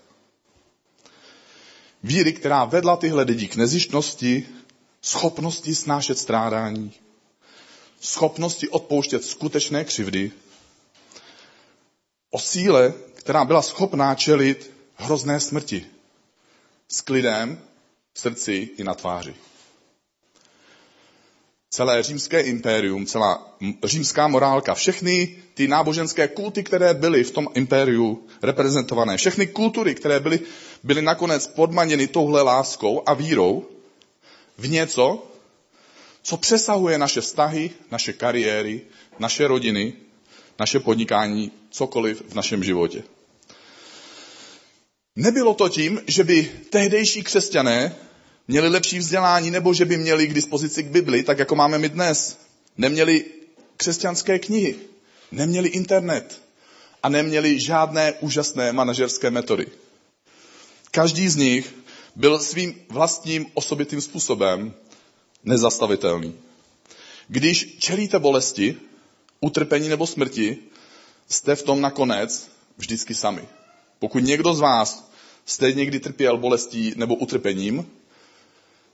Víry, 2.04 2.34
která 2.34 2.66
vedla 2.66 2.98
tyhle 2.98 3.24
lidi 3.24 3.48
k 3.48 3.56
nezištnosti, 3.56 4.48
schopnosti 5.02 5.76
snášet 5.76 6.20
strádání, 6.20 6.92
schopnosti 8.02 8.70
odpouštět 8.70 9.24
skutečné 9.24 9.84
křivdy, 9.86 10.32
o 12.32 12.40
síle, 12.40 12.94
která 13.14 13.46
byla 13.46 13.62
schopná 13.62 14.16
čelit 14.16 14.72
hrozné 14.96 15.40
smrti 15.40 15.86
s 16.88 17.02
klidem 17.02 17.62
srdci 18.20 18.70
i 18.78 18.84
na 18.84 18.94
tváři. 18.94 19.36
Celé 21.70 22.04
římské 22.04 22.42
impérium, 22.42 23.06
celá 23.06 23.58
římská 23.84 24.28
morálka, 24.28 24.74
všechny 24.74 25.36
ty 25.54 25.68
náboženské 25.68 26.28
kulty, 26.28 26.64
které 26.64 26.94
byly 26.94 27.24
v 27.24 27.32
tom 27.32 27.48
impériu 27.54 28.28
reprezentované, 28.42 29.18
všechny 29.18 29.48
kultury, 29.48 29.96
které 29.96 30.20
byly, 30.20 30.40
byly 30.84 31.02
nakonec 31.02 31.48
podmaněny 31.48 32.08
touhle 32.08 32.42
láskou 32.42 33.04
a 33.06 33.14
vírou 33.14 33.66
v 34.58 34.70
něco, 34.70 35.28
co 36.22 36.38
přesahuje 36.38 36.98
naše 36.98 37.22
vztahy, 37.22 37.72
naše 37.92 38.14
kariéry, 38.14 38.82
naše 39.20 39.48
rodiny, 39.48 39.94
naše 40.60 40.80
podnikání, 40.80 41.52
cokoliv 41.70 42.24
v 42.30 42.36
našem 42.36 42.64
životě. 42.64 43.04
Nebylo 45.16 45.54
to 45.54 45.70
tím, 45.70 46.02
že 46.08 46.24
by 46.24 46.52
tehdejší 46.70 47.24
křesťané 47.24 47.96
měli 48.50 48.68
lepší 48.68 49.00
vzdělání 49.00 49.52
nebo 49.52 49.74
že 49.74 49.86
by 49.86 49.98
měli 49.98 50.28
k 50.28 50.34
dispozici 50.34 50.84
k 50.84 50.88
Bibli, 50.88 51.24
tak 51.24 51.40
jako 51.40 51.56
máme 51.56 51.78
my 51.78 51.90
dnes. 51.90 52.38
Neměli 52.78 53.26
křesťanské 53.78 54.40
knihy, 54.40 54.76
neměli 55.32 55.70
internet 55.70 56.42
a 57.04 57.10
neměli 57.10 57.60
žádné 57.60 58.14
úžasné 58.14 58.74
manažerské 58.74 59.32
metody. 59.32 59.68
Každý 60.92 61.30
z 61.30 61.36
nich 61.36 61.76
byl 62.16 62.40
svým 62.40 62.76
vlastním 62.90 63.46
osobitým 63.54 64.02
způsobem 64.02 64.74
nezastavitelný. 65.44 66.34
Když 67.28 67.78
čelíte 67.80 68.20
bolesti, 68.20 68.78
utrpení 69.40 69.90
nebo 69.90 70.08
smrti, 70.08 70.58
jste 71.28 71.56
v 71.56 71.64
tom 71.64 71.82
nakonec 71.82 72.50
vždycky 72.78 73.16
sami. 73.16 73.42
Pokud 74.00 74.24
někdo 74.24 74.54
z 74.54 74.60
vás 74.60 75.12
jste 75.46 75.72
někdy 75.72 76.00
trpěl 76.00 76.38
bolestí 76.38 76.94
nebo 76.96 77.16
utrpením, 77.16 77.86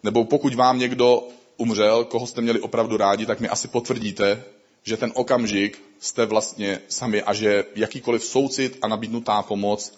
nebo 0.03 0.25
pokud 0.25 0.53
vám 0.53 0.79
někdo 0.79 1.27
umřel, 1.57 2.05
koho 2.05 2.27
jste 2.27 2.41
měli 2.41 2.59
opravdu 2.59 2.97
rádi, 2.97 3.25
tak 3.25 3.39
mi 3.39 3.49
asi 3.49 3.67
potvrdíte, 3.67 4.43
že 4.83 4.97
ten 4.97 5.11
okamžik 5.15 5.83
jste 5.99 6.25
vlastně 6.25 6.81
sami 6.87 7.21
a 7.21 7.33
že 7.33 7.65
jakýkoliv 7.75 8.23
soucit 8.23 8.77
a 8.81 8.87
nabídnutá 8.87 9.41
pomoc 9.41 9.97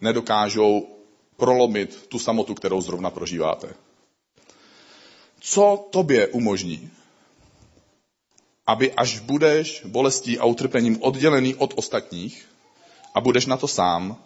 nedokážou 0.00 0.88
prolomit 1.36 2.06
tu 2.08 2.18
samotu, 2.18 2.54
kterou 2.54 2.80
zrovna 2.80 3.10
prožíváte. 3.10 3.74
Co 5.40 5.86
tobě 5.90 6.26
umožní, 6.26 6.90
aby 8.66 8.92
až 8.92 9.18
budeš 9.18 9.82
bolestí 9.86 10.38
a 10.38 10.44
utrpením 10.44 11.02
oddělený 11.02 11.54
od 11.54 11.74
ostatních 11.76 12.48
a 13.14 13.20
budeš 13.20 13.46
na 13.46 13.56
to 13.56 13.68
sám, 13.68 14.16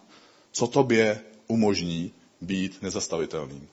co 0.51 0.67
tobě 0.67 1.21
umožní 1.47 2.11
být 2.41 2.81
nezastavitelným. 2.81 3.67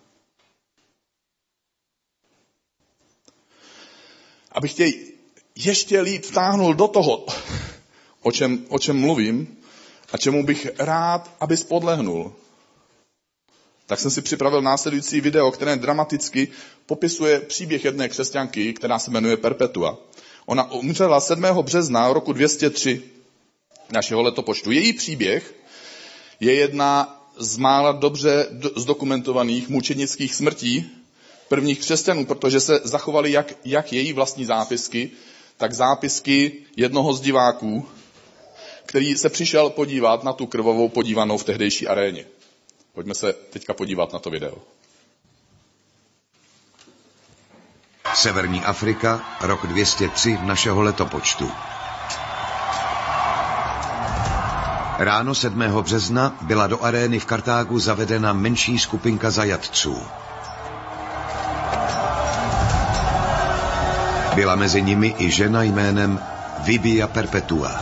Abych 4.52 4.75
tě 4.75 4.92
ještě 5.54 6.00
líp 6.00 6.25
vtáhnul 6.25 6.75
do 6.75 6.88
toho, 6.88 7.26
o 8.23 8.33
čem, 8.33 8.66
o 8.69 8.78
čem 8.78 9.00
mluvím 9.00 9.57
a 10.12 10.16
čemu 10.16 10.45
bych 10.45 10.69
rád, 10.78 11.37
abys 11.40 11.64
podlehnul, 11.64 12.33
tak 13.87 14.00
jsem 14.00 14.11
si 14.11 14.23
připravil 14.23 14.62
následující 14.62 15.21
video, 15.21 15.50
které 15.50 15.76
dramaticky 15.76 16.49
popisuje 16.87 17.40
příběh 17.40 17.85
jedné 17.85 18.09
křesťanky, 18.09 18.73
která 18.73 18.99
se 18.99 19.11
jmenuje 19.11 19.37
Perpetua. 19.37 19.99
Ona 20.47 20.73
umřela 20.73 21.21
7. 21.21 21.42
března 21.62 22.12
roku 22.12 22.33
203 22.33 23.02
našeho 23.92 24.23
letopočtu. 24.23 24.71
Její 24.71 24.92
příběh 24.92 25.54
je 26.40 26.54
jedna 26.54 27.21
z 27.38 27.57
mála 27.57 27.92
dobře 27.92 28.47
zdokumentovaných 28.76 29.69
mučenických 29.69 30.35
smrtí 30.35 30.90
prvních 31.50 31.78
křesťanů, 31.78 32.26
protože 32.26 32.61
se 32.61 32.80
zachovaly 32.85 33.33
jak, 33.33 33.52
jak 33.64 33.92
její 33.92 34.12
vlastní 34.12 34.45
zápisky, 34.45 35.11
tak 35.57 35.73
zápisky 35.73 36.52
jednoho 36.76 37.14
z 37.14 37.21
diváků, 37.21 37.88
který 38.87 39.16
se 39.16 39.28
přišel 39.28 39.71
podívat 39.71 40.25
na 40.25 40.33
tu 40.33 40.47
krvavou 40.47 40.88
podívanou 40.88 41.38
v 41.38 41.45
tehdejší 41.45 41.88
aréně. 41.88 42.25
Pojďme 42.95 43.14
se 43.14 43.33
teďka 43.33 43.75
podívat 43.75 44.12
na 44.12 44.19
to 44.19 44.30
video. 44.30 44.59
Severní 48.14 48.61
Afrika, 48.61 49.38
rok 49.40 49.66
203 49.66 50.38
našeho 50.42 50.83
letopočtu. 50.83 51.50
Ráno 54.99 55.35
7. 55.35 55.83
března 55.83 56.38
byla 56.40 56.66
do 56.66 56.85
arény 56.85 57.19
v 57.19 57.26
Kartágu 57.26 57.78
zavedena 57.78 58.33
menší 58.33 58.78
skupinka 58.78 59.30
zajatců. 59.30 60.02
Byla 64.34 64.54
mezi 64.54 64.82
nimi 64.82 65.14
i 65.18 65.30
žena 65.30 65.62
jménem 65.62 66.20
Vibia 66.58 67.06
Perpetua. 67.06 67.80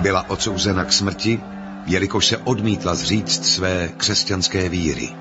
Byla 0.00 0.30
odsouzena 0.30 0.84
k 0.84 0.92
smrti 0.92 1.40
jelikož 1.86 2.26
se 2.26 2.38
odmítla 2.38 2.94
zříct 2.94 3.44
své 3.46 3.88
křesťanské 3.96 4.68
víry. 4.68 5.19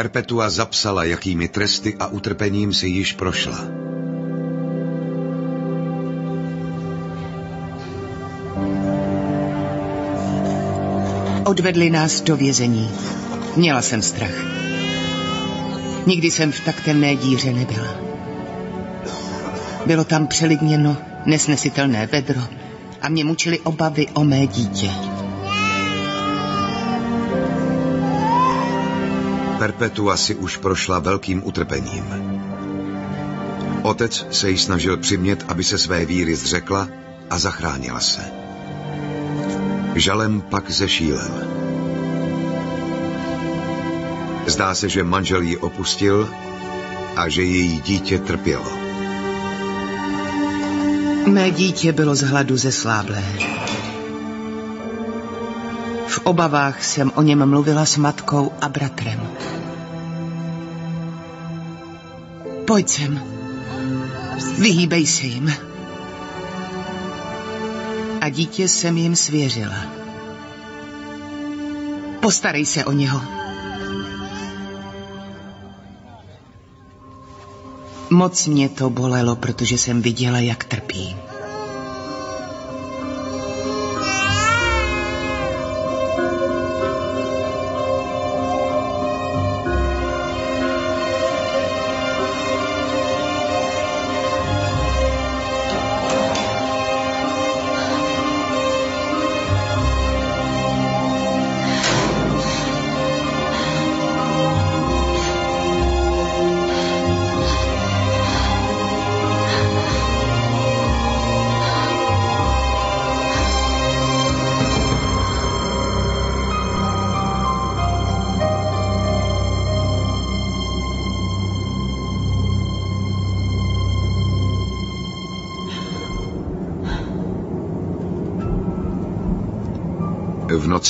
Perpetua 0.00 0.48
zapsala, 0.50 1.04
jakými 1.04 1.48
tresty 1.48 1.96
a 1.98 2.06
utrpením 2.06 2.74
si 2.74 2.88
již 2.88 3.12
prošla. 3.12 3.58
Odvedli 11.44 11.90
nás 11.90 12.20
do 12.20 12.36
vězení. 12.36 12.90
Měla 13.56 13.82
jsem 13.82 14.02
strach. 14.02 14.44
Nikdy 16.06 16.30
jsem 16.30 16.52
v 16.52 16.60
tak 16.60 16.84
temné 16.84 17.16
díře 17.16 17.52
nebyla. 17.52 17.94
Bylo 19.86 20.04
tam 20.04 20.26
přelidněno, 20.26 20.96
nesnesitelné 21.26 22.06
vedro 22.06 22.40
a 23.02 23.08
mě 23.08 23.24
mučily 23.24 23.60
obavy 23.60 24.06
o 24.14 24.24
mé 24.24 24.46
dítě. 24.46 25.09
Perpetua 29.60 30.16
si 30.16 30.34
už 30.34 30.56
prošla 30.56 30.98
velkým 30.98 31.44
utrpením. 31.44 32.04
Otec 33.82 34.26
se 34.30 34.50
jí 34.50 34.58
snažil 34.58 34.96
přimět, 34.96 35.44
aby 35.48 35.64
se 35.64 35.78
své 35.78 36.04
víry 36.04 36.36
zřekla 36.36 36.88
a 37.30 37.38
zachránila 37.38 38.00
se. 38.00 38.20
Žalem 39.94 40.40
pak 40.40 40.70
zešílel. 40.70 41.30
Zdá 44.46 44.74
se, 44.74 44.88
že 44.88 45.04
manžel 45.04 45.42
ji 45.42 45.56
opustil 45.56 46.28
a 47.16 47.28
že 47.28 47.42
její 47.42 47.80
dítě 47.80 48.18
trpělo. 48.18 48.72
Mé 51.26 51.50
dítě 51.50 51.92
bylo 51.92 52.14
z 52.14 52.22
hladu 52.22 52.56
zesláblé. 52.56 53.24
Obavách 56.24 56.84
jsem 56.84 57.12
o 57.14 57.22
něm 57.22 57.46
mluvila 57.46 57.86
s 57.86 57.96
matkou 57.96 58.52
a 58.60 58.68
bratrem. 58.68 59.20
Pojď 62.66 62.88
sem. 62.88 63.22
Vyhýbej 64.58 65.06
se 65.06 65.26
jim. 65.26 65.54
A 68.20 68.28
dítě 68.28 68.68
jsem 68.68 68.96
jim 68.96 69.16
svěřila. 69.16 69.86
Postarej 72.20 72.66
se 72.66 72.84
o 72.84 72.92
něho. 72.92 73.20
Moc 78.10 78.46
mě 78.46 78.68
to 78.68 78.90
bolelo, 78.90 79.36
protože 79.36 79.78
jsem 79.78 80.02
viděla, 80.02 80.38
jak 80.38 80.64
trpí. 80.64 81.16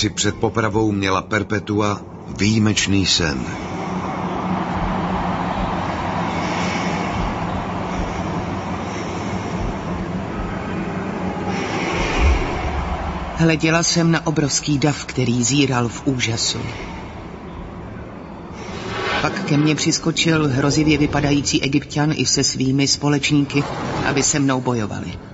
Noci 0.00 0.14
před 0.14 0.37
popravou 0.37 0.92
měla 0.92 1.23
Perpetua 1.23 2.00
výjimečný 2.38 3.07
sen. 3.07 3.45
Hleděla 13.35 13.83
jsem 13.83 14.11
na 14.11 14.26
obrovský 14.26 14.78
dav, 14.78 15.04
který 15.04 15.45
zíral 15.45 15.88
v 15.88 16.07
úžasu. 16.07 16.59
Pak 19.23 19.45
ke 19.45 19.57
mně 19.57 19.75
přiskočil 19.75 20.49
hrozivě 20.49 20.99
vypadající 20.99 21.62
egyptian 21.62 22.12
i 22.16 22.26
se 22.26 22.45
svými 22.45 22.88
společníky, 22.88 23.64
aby 24.07 24.23
se 24.23 24.38
mnou 24.38 24.61
bojovali. 24.61 25.30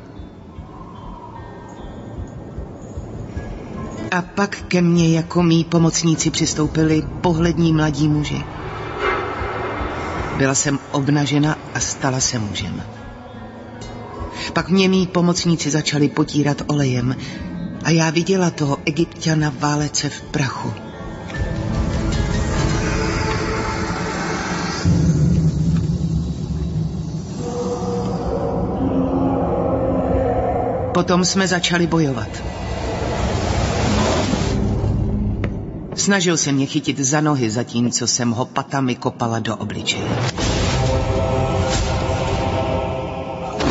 A 4.10 4.22
pak 4.22 4.62
ke 4.68 4.82
mně 4.82 5.16
jako 5.16 5.42
mý 5.42 5.64
pomocníci 5.64 6.30
přistoupili 6.30 7.02
pohlední 7.20 7.72
mladí 7.72 8.08
muži. 8.08 8.44
Byla 10.36 10.54
jsem 10.54 10.78
obnažena 10.92 11.58
a 11.74 11.80
stala 11.80 12.20
se 12.20 12.38
mužem. 12.38 12.82
Pak 14.52 14.68
mě 14.68 14.88
mý 14.88 15.06
pomocníci 15.06 15.70
začali 15.70 16.08
potírat 16.08 16.62
olejem 16.66 17.16
a 17.84 17.90
já 17.90 18.10
viděla 18.10 18.50
toho 18.50 18.78
egyptiana 18.84 19.52
válece 19.58 20.08
v 20.08 20.22
prachu. 20.22 20.72
Potom 30.94 31.24
jsme 31.24 31.48
začali 31.48 31.86
bojovat. 31.86 32.55
Snažil 36.06 36.36
se 36.36 36.52
mě 36.52 36.66
chytit 36.66 36.98
za 36.98 37.20
nohy, 37.20 37.50
zatímco 37.50 38.06
jsem 38.06 38.30
ho 38.30 38.44
patami 38.44 38.94
kopala 38.94 39.38
do 39.38 39.56
obličeje. 39.56 40.04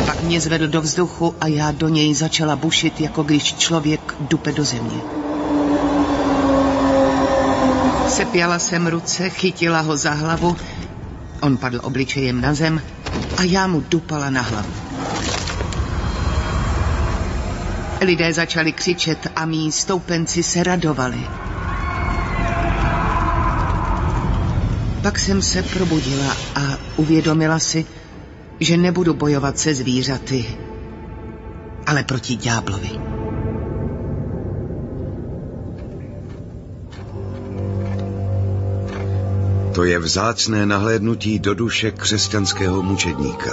Pak 0.06 0.22
mě 0.22 0.40
zvedl 0.40 0.68
do 0.68 0.82
vzduchu 0.82 1.34
a 1.40 1.46
já 1.46 1.72
do 1.72 1.88
něj 1.88 2.14
začala 2.14 2.56
bušit, 2.56 3.00
jako 3.00 3.22
když 3.22 3.54
člověk 3.54 4.14
dupe 4.20 4.52
do 4.52 4.64
země. 4.64 5.00
Sepěla 8.08 8.58
jsem 8.58 8.86
ruce, 8.86 9.30
chytila 9.30 9.80
ho 9.80 9.96
za 9.96 10.10
hlavu, 10.10 10.56
on 11.40 11.56
padl 11.56 11.80
obličejem 11.82 12.40
na 12.40 12.54
zem 12.54 12.82
a 13.36 13.42
já 13.42 13.66
mu 13.66 13.80
dupala 13.88 14.30
na 14.30 14.42
hlavu. 14.42 14.72
Lidé 18.00 18.32
začali 18.32 18.72
křičet 18.72 19.26
a 19.36 19.44
mý 19.46 19.72
stoupenci 19.72 20.42
se 20.42 20.62
radovali. 20.62 21.45
Pak 25.06 25.18
jsem 25.18 25.42
se 25.42 25.62
probudila 25.62 26.36
a 26.54 26.60
uvědomila 26.96 27.58
si, 27.58 27.86
že 28.60 28.76
nebudu 28.76 29.14
bojovat 29.14 29.58
se 29.58 29.74
zvířaty, 29.74 30.46
ale 31.86 32.04
proti 32.04 32.36
ďáblovi. 32.36 32.90
To 39.74 39.84
je 39.84 39.98
vzácné 39.98 40.66
nahlédnutí 40.66 41.38
do 41.38 41.54
duše 41.54 41.90
křesťanského 41.90 42.82
mučedníka. 42.82 43.50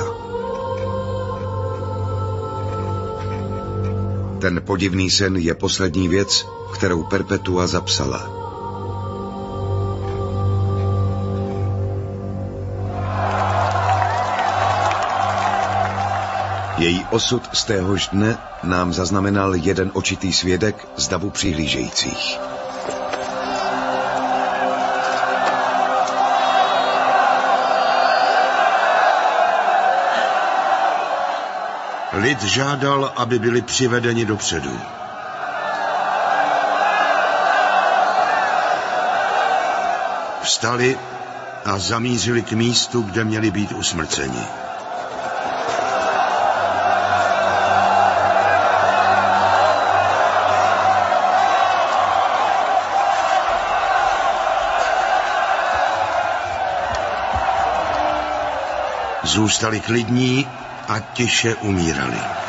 Ten 4.42 4.62
podivný 4.66 5.10
sen 5.10 5.36
je 5.36 5.54
poslední 5.54 6.08
věc, 6.08 6.48
kterou 6.74 7.04
Perpetua 7.04 7.68
zapsala. 7.68 8.42
Její 16.84 17.06
osud 17.10 17.50
z 17.54 17.63
téhož 17.63 18.08
dne 18.08 18.38
nám 18.63 18.93
zaznamenal 18.93 19.56
jeden 19.56 19.91
očitý 19.93 20.34
svědek 20.34 20.88
z 20.98 21.08
davu 21.08 21.30
přihlížejících. 21.30 22.39
Lid 32.13 32.43
žádal, 32.43 33.13
aby 33.15 33.39
byli 33.39 33.62
přivedeni 33.62 34.26
dopředu. 34.26 34.80
Vstali 40.41 40.98
a 41.65 41.78
zamířili 41.78 42.41
k 42.41 42.52
místu, 42.52 43.02
kde 43.02 43.24
měli 43.24 43.52
být 43.52 43.72
usmrceni. 43.72 44.62
Zůstali 59.23 59.79
klidní 59.79 60.47
a 60.88 60.99
tiše 60.99 61.55
umírali. 61.55 62.42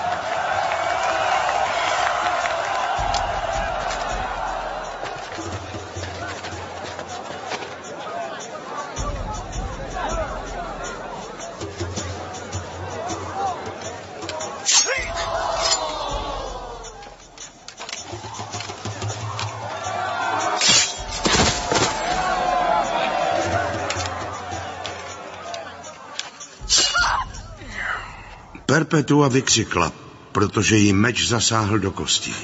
Perpetua 28.66 29.28
vykřikla, 29.28 29.92
protože 30.32 30.76
jí 30.76 30.92
meč 30.92 31.28
zasáhl 31.28 31.78
do 31.78 31.90
kosti. 31.90 32.34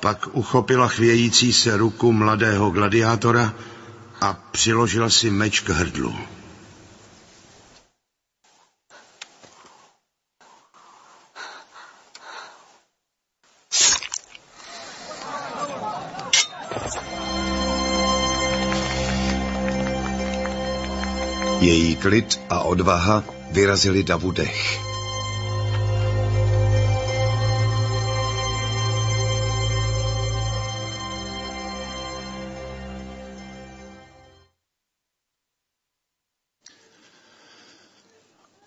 Pak 0.00 0.28
uchopila 0.32 0.88
chvějící 0.88 1.52
se 1.52 1.76
ruku 1.76 2.12
mladého 2.12 2.70
gladiátora 2.70 3.54
a 4.20 4.32
přiložila 4.32 5.10
si 5.10 5.30
meč 5.30 5.60
k 5.60 5.68
hrdlu. 5.68 6.18
klid 22.04 22.40
a 22.48 22.60
odvaha 22.60 23.24
vyrazili 23.50 24.02
davu 24.04 24.30
dech. 24.30 24.80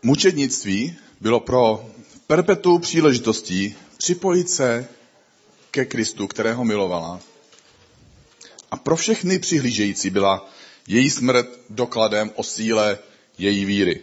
Mučednictví 0.02 0.98
bylo 1.22 1.40
pro 1.40 1.86
perpetu 2.28 2.80
příležitostí 2.80 3.76
připojit 3.98 4.50
se 4.50 4.88
ke 5.72 5.86
Kristu, 5.86 6.28
kterého 6.28 6.66
milovala. 6.66 7.20
A 8.72 8.78
pro 8.78 8.96
všechny 8.96 9.40
přihlížející 9.40 10.10
byla 10.10 10.50
její 10.88 11.10
smrt 11.10 11.48
dokladem 11.70 12.32
o 12.36 12.44
síle 12.44 12.98
její 13.38 13.66
víry. 13.66 14.02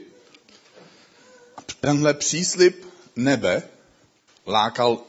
A 1.57 1.61
tenhle 1.81 2.15
příslip 2.15 2.87
nebe 3.17 3.63
lákal 4.47 5.03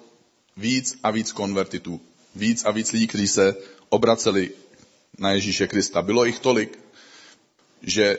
víc 0.57 0.99
a 1.03 1.11
víc 1.11 1.31
konvertitů, 1.31 2.01
víc 2.35 2.65
a 2.65 2.71
víc 2.71 2.91
lidí, 2.91 3.07
kteří 3.07 3.27
se 3.27 3.55
obraceli 3.89 4.51
na 5.17 5.31
Ježíše 5.31 5.67
Krista. 5.67 6.01
Bylo 6.01 6.25
jich 6.25 6.39
tolik, 6.39 6.79
že 7.81 8.17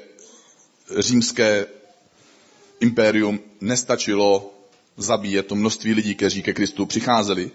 římské 0.99 1.67
impérium 2.81 3.41
nestačilo 3.61 4.55
zabíjet 4.97 5.47
to 5.47 5.55
množství 5.55 5.95
lidí, 5.95 6.15
kteří 6.15 6.43
ke 6.43 6.53
Kristu 6.53 6.87
přicházeli. 6.87 7.51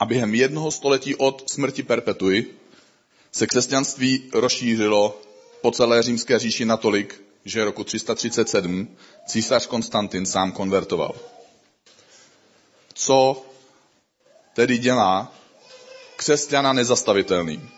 A 0.00 0.04
během 0.04 0.34
jednoho 0.34 0.70
století 0.70 1.14
od 1.14 1.50
smrti 1.50 1.82
Perpetuy 1.82 2.46
se 3.32 3.46
křesťanství 3.46 4.30
rozšířilo 4.32 5.20
po 5.60 5.70
celé 5.70 6.02
římské 6.02 6.38
říši 6.38 6.64
natolik, 6.64 7.22
že 7.46 7.64
roku 7.64 7.84
337 7.84 8.96
císař 9.26 9.66
Konstantin 9.66 10.26
sám 10.26 10.52
konvertoval. 10.52 11.14
Co 12.94 13.44
tedy 14.54 14.78
dělá 14.78 15.32
křesťana 16.16 16.72
nezastavitelným? 16.72 17.70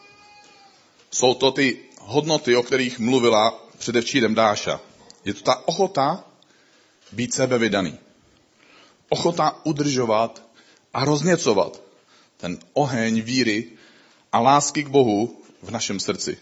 Jsou 1.11 1.35
to 1.35 1.53
ty 1.53 1.81
hodnoty, 2.01 2.57
o 2.57 2.63
kterých 2.63 2.99
mluvila 2.99 3.67
předevčírem 3.79 4.35
Dáša. 4.35 4.81
Je 5.25 5.35
to 5.35 5.43
ta 5.43 5.69
ochota 5.69 6.25
být 7.13 7.35
sebevydaný. 7.35 7.99
Ochota 9.09 9.61
udržovat 9.65 10.43
a 10.95 11.05
rozněcovat 11.05 11.83
ten 12.37 12.59
oheň 12.73 13.21
víry 13.21 13.67
a 14.33 14.41
lásky 14.41 14.85
k 14.85 14.89
Bohu 14.89 15.43
v 15.63 15.71
našem 15.71 16.01
srdci. 16.01 16.39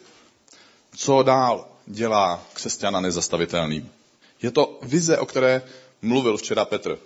Co 0.97 1.23
dál 1.23 1.76
dělá 1.87 2.47
křesťana 2.53 3.01
nezastavitelným? 3.01 3.91
Je 4.43 4.51
to 4.51 4.79
vize, 4.83 5.19
o 5.19 5.27
které 5.27 5.63
mluvil 6.03 6.37
včera 6.37 6.65
Petr. 6.65 6.99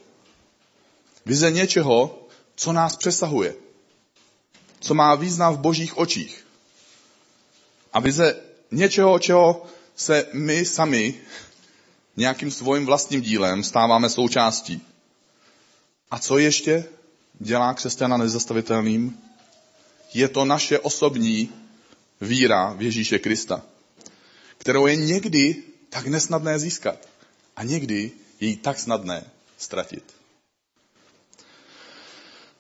Vize 1.27 1.51
něčeho, 1.51 2.29
co 2.55 2.73
nás 2.73 2.97
přesahuje. 2.97 3.55
Co 4.81 4.95
má 4.95 5.14
význam 5.14 5.55
v 5.55 5.59
božích 5.59 5.99
očích. 5.99 6.47
A 7.93 8.01
vize 8.01 8.37
něčeho, 8.71 9.19
čeho 9.19 9.66
se 9.97 10.27
my 10.33 10.64
sami 10.64 11.21
nějakým 12.16 12.51
svým 12.51 12.87
vlastním 12.87 13.21
dílem 13.21 13.64
stáváme 13.64 14.11
součástí. 14.11 14.83
A 16.11 16.19
co 16.19 16.38
ještě 16.38 16.85
dělá 17.38 17.75
křesťana 17.75 18.16
nezastavitelným? 18.16 19.19
Je 20.14 20.29
to 20.29 20.45
naše 20.45 20.79
osobní 20.79 21.53
víra 22.21 22.73
v 22.73 22.83
Ježíše 22.83 23.19
Krista, 23.19 23.62
kterou 24.61 24.87
je 24.87 24.96
někdy 24.96 25.57
tak 25.90 26.07
nesnadné 26.07 26.59
získat 26.59 27.09
a 27.57 27.64
někdy 27.64 28.12
je 28.40 28.49
jí 28.49 28.57
tak 28.57 28.79
snadné 28.79 29.25
ztratit. 29.59 30.05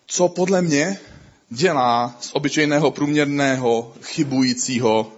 Co 0.06 0.28
podle 0.28 0.62
mě 0.62 1.00
dělá 1.50 2.16
z 2.20 2.30
obyčejného 2.32 2.90
průměrného, 2.90 3.94
chybujícího 4.02 5.12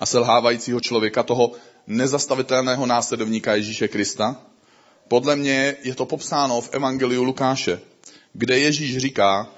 a 0.00 0.06
selhávajícího 0.06 0.80
člověka, 0.80 1.22
toho 1.22 1.52
nezastavitelného 1.86 2.86
následovníka 2.86 3.54
Ježíše 3.54 3.88
Krista? 3.88 4.36
Podle 5.08 5.36
mě 5.36 5.76
je 5.82 5.94
to 5.94 6.06
popsáno 6.06 6.60
v 6.60 6.70
Evangeliu 6.72 7.22
Lukáše, 7.22 7.80
kde 8.32 8.58
Ježíš 8.58 8.98
říká 8.98 9.50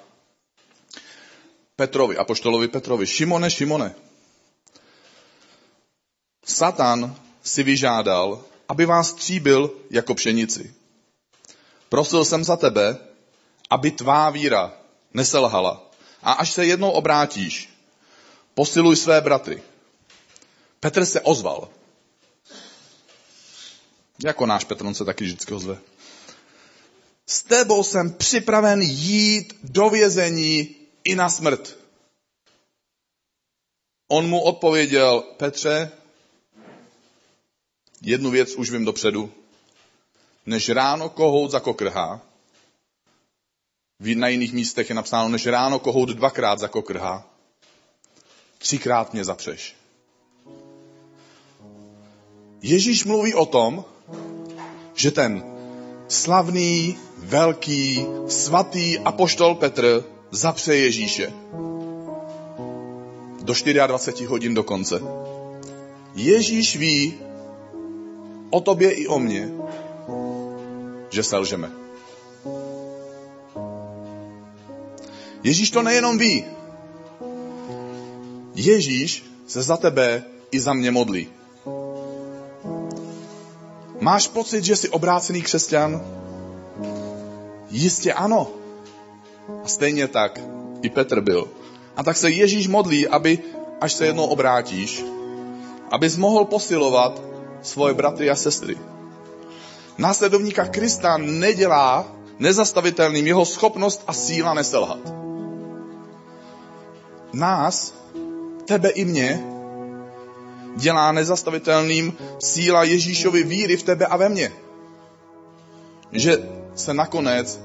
Petrovi, 1.77 2.17
apoštolovi 2.17 2.69
Petrovi, 2.69 3.07
Šimone, 3.07 3.51
Šimone, 3.51 3.95
Satan 6.45 7.17
si 7.43 7.63
vyžádal, 7.63 8.45
aby 8.69 8.87
vás 8.87 9.09
stříbil 9.09 9.71
jako 9.91 10.15
pšenici. 10.15 10.75
Prosil 11.89 12.25
jsem 12.25 12.45
za 12.45 12.57
tebe, 12.57 12.99
aby 13.71 13.91
tvá 13.91 14.31
víra 14.31 14.73
neselhala. 15.15 15.91
A 16.23 16.33
až 16.33 16.53
se 16.53 16.67
jednou 16.67 16.91
obrátíš, 16.91 17.69
posiluj 18.55 18.97
své 18.97 19.21
bratry. 19.21 19.63
Petr 20.81 21.05
se 21.05 21.21
ozval. 21.21 21.69
Jako 24.25 24.47
náš 24.47 24.65
Petr, 24.65 24.87
on 24.87 24.95
se 24.95 25.05
taky 25.05 25.25
vždycky 25.25 25.55
ozve. 25.55 25.79
S 27.27 27.43
tebou 27.43 27.83
jsem 27.85 28.13
připraven 28.13 28.83
jít 28.83 29.59
do 29.63 29.91
vězení 29.91 30.77
i 31.05 31.15
na 31.15 31.29
smrt. 31.29 31.77
On 34.09 34.29
mu 34.29 34.41
odpověděl, 34.41 35.21
Petře, 35.37 35.93
jednu 38.05 38.31
věc 38.31 38.55
už 38.55 38.71
vím 38.71 38.85
dopředu. 38.85 39.33
Než 40.47 40.69
ráno 40.69 41.09
kohout 41.09 41.51
zakokrhá, 41.51 42.21
na 44.15 44.29
jiných 44.29 44.53
místech 44.53 44.89
je 44.89 44.95
napsáno, 44.95 45.29
než 45.29 45.47
ráno 45.47 45.79
kohout 45.79 46.09
dvakrát 46.09 46.59
zakokrhá, 46.59 47.27
třikrát 48.59 49.13
mě 49.13 49.25
zapřeš. 49.25 49.77
Ježíš 52.63 53.05
mluví 53.05 53.35
o 53.35 53.47
tom, 53.47 53.85
že 54.95 55.11
ten 55.11 55.43
slavný, 56.09 56.97
velký, 57.19 58.07
svatý 58.29 58.99
apoštol 58.99 59.55
Petr 59.55 60.05
zapře 60.31 60.77
Ježíše. 60.77 61.33
Do 63.43 63.55
24 63.87 64.27
hodin 64.27 64.55
do 64.55 64.63
konce. 64.63 65.01
Ježíš 66.15 66.77
ví 66.77 67.15
o 68.55 68.61
tobě 68.61 68.91
i 68.91 69.07
o 69.07 69.19
mně, 69.19 69.51
že 71.11 71.23
selžeme. 71.23 71.71
Ježíš 75.43 75.71
to 75.71 75.83
nejenom 75.83 76.19
ví. 76.19 76.45
Ježíš 78.55 79.27
se 79.47 79.63
za 79.63 79.77
tebe 79.77 80.23
i 80.51 80.61
za 80.61 80.73
mě 80.73 80.91
modlí. 80.91 81.29
Máš 84.01 84.29
pocit, 84.29 84.65
že 84.65 84.77
jsi 84.77 84.89
obrácený 84.89 85.43
křesťan? 85.43 86.03
Jistě 87.71 88.13
ano. 88.13 88.51
A 89.65 89.69
stejně 89.69 90.09
tak 90.09 90.41
i 90.83 90.91
Petr 90.91 91.21
byl. 91.21 91.49
A 91.97 92.03
tak 92.03 92.17
se 92.17 92.31
Ježíš 92.31 92.69
modlí, 92.69 93.09
aby, 93.09 93.39
až 93.81 93.93
se 93.93 94.07
jednou 94.07 94.27
obrátíš, 94.27 95.05
abys 95.91 96.17
mohl 96.17 96.45
posilovat 96.45 97.34
svoje 97.65 97.95
bratry 97.95 98.31
a 98.31 98.37
sestry. 98.37 98.77
Následovníka 99.99 100.65
Krista 100.65 101.17
nedělá 101.17 102.07
nezastavitelným 102.39 103.27
jeho 103.27 103.45
schopnost 103.45 104.05
a 104.07 104.13
síla 104.13 104.55
neselhat. 104.55 104.99
Nás, 107.33 107.95
tebe 108.65 108.89
i 108.89 109.05
mě, 109.05 109.45
dělá 110.77 111.13
nezastavitelným 111.13 112.13
síla 112.39 112.85
Ježíšovy 112.85 113.43
víry 113.43 113.77
v 113.77 113.83
tebe 113.83 114.07
a 114.07 114.17
ve 114.17 114.29
mně. 114.29 114.53
Že 116.13 116.39
se 116.75 116.95
nakonec, 116.95 117.61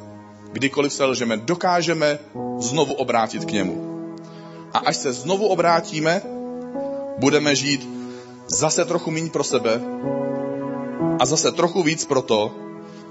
kdykoliv 0.51 0.93
selžeme, 0.93 1.37
dokážeme 1.37 2.19
znovu 2.59 2.93
obrátit 2.93 3.45
k 3.45 3.51
němu. 3.51 3.89
A 4.73 4.77
až 4.77 4.97
se 4.97 5.13
znovu 5.13 5.47
obrátíme, 5.47 6.21
budeme 7.17 7.55
žít 7.55 7.98
zase 8.49 8.85
trochu 8.85 9.11
méně 9.11 9.29
pro 9.29 9.43
sebe 9.43 9.81
a 11.19 11.25
zase 11.25 11.51
trochu 11.51 11.83
víc 11.83 12.05
pro 12.05 12.21
to, 12.21 12.51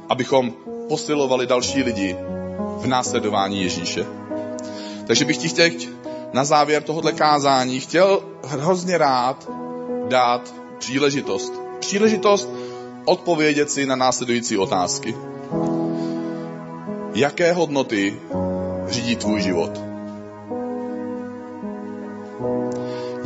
abychom 0.08 0.52
posilovali 0.88 1.46
další 1.46 1.82
lidi 1.82 2.16
v 2.78 2.86
následování 2.86 3.62
Ježíše. 3.62 4.06
Takže 5.06 5.24
bych 5.24 5.36
ti 5.36 5.48
chtěl 5.48 5.88
na 6.32 6.44
závěr 6.44 6.82
tohohle 6.82 7.12
kázání 7.12 7.80
chtěl 7.80 8.22
hrozně 8.44 8.98
rád 8.98 9.50
dát 10.08 10.54
příležitost. 10.78 11.52
Příležitost 11.78 12.48
odpovědět 13.04 13.70
si 13.70 13.86
na 13.86 13.96
následující 13.96 14.58
otázky. 14.58 15.16
Jaké 17.14 17.52
hodnoty 17.52 18.20
řídí 18.88 19.16
tvůj 19.16 19.40
život? 19.40 19.87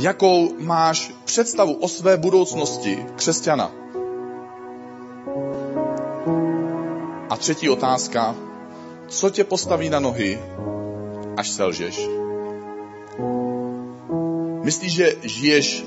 Jakou 0.03 0.55
máš 0.59 1.11
představu 1.25 1.73
o 1.73 1.89
své 1.89 2.17
budoucnosti 2.17 3.07
křesťana? 3.17 3.73
A 7.31 7.37
třetí 7.37 7.71
otázka. 7.71 8.35
Co 9.09 9.31
tě 9.31 9.45
postaví 9.45 9.91
na 9.91 10.01
nohy, 10.01 10.39
až 11.37 11.51
selžeš? 11.51 12.01
Myslíš, 14.63 14.93
že 14.95 15.13
žiješ 15.23 15.85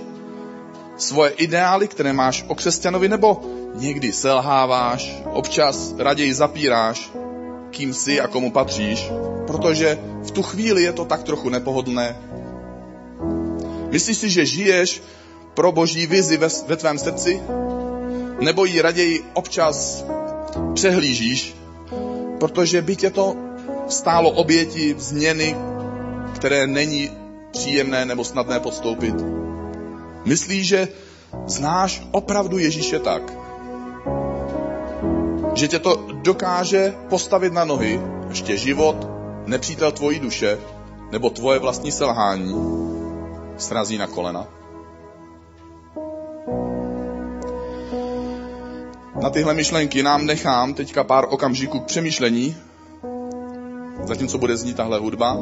svoje 0.97 1.29
ideály, 1.29 1.87
které 1.87 2.13
máš 2.13 2.45
o 2.47 2.55
křesťanovi, 2.55 3.09
nebo 3.09 3.41
někdy 3.73 4.11
selháváš, 4.11 5.23
občas 5.33 5.95
raději 5.97 6.33
zapíráš, 6.33 7.11
kým 7.69 7.93
jsi 7.93 8.21
a 8.21 8.27
komu 8.27 8.51
patříš, 8.51 9.11
protože 9.47 9.99
v 10.23 10.31
tu 10.31 10.43
chvíli 10.43 10.83
je 10.83 10.93
to 10.93 11.05
tak 11.05 11.23
trochu 11.23 11.49
nepohodlné. 11.49 12.15
Myslíš 13.95 14.17
si, 14.17 14.29
že 14.29 14.45
žiješ 14.45 14.89
pro 15.53 15.71
boží 15.71 16.07
vizi 16.07 16.37
ve, 16.37 16.47
ve 16.67 16.75
tvém 16.75 16.97
srdci? 16.99 17.39
Nebo 18.43 18.65
ji 18.65 18.81
raději 18.81 19.23
občas 19.33 20.05
přehlížíš, 20.73 21.55
protože 22.39 22.81
by 22.81 22.95
tě 22.95 23.09
to 23.09 23.35
stálo 23.87 24.29
oběti 24.31 24.95
změny, 24.99 25.55
které 26.35 26.67
není 26.67 27.11
příjemné 27.51 28.05
nebo 28.05 28.23
snadné 28.23 28.59
podstoupit. 28.59 29.15
Myslíš, 30.25 30.67
že 30.67 30.87
znáš 31.47 32.03
opravdu 32.11 32.57
Ježíše 32.57 32.99
tak, 32.99 33.23
že 35.53 35.67
tě 35.67 35.79
to 35.79 36.07
dokáže 36.11 36.93
postavit 37.09 37.53
na 37.53 37.65
nohy, 37.65 38.01
ještě 38.29 38.57
život, 38.57 39.07
nepřítel 39.45 39.91
tvojí 39.91 40.19
duše, 40.19 40.59
nebo 41.11 41.29
tvoje 41.29 41.59
vlastní 41.59 41.91
selhání 41.91 42.94
srazí 43.57 43.97
na 43.97 44.07
kolena. 44.07 44.47
Na 49.21 49.29
tyhle 49.29 49.53
myšlenky 49.53 50.03
nám 50.03 50.25
nechám 50.25 50.73
teďka 50.73 51.03
pár 51.03 51.25
okamžiků 51.29 51.79
k 51.79 51.85
přemýšlení, 51.85 52.55
zatímco 54.03 54.37
bude 54.37 54.57
znít 54.57 54.77
tahle 54.77 54.99
hudba. 54.99 55.37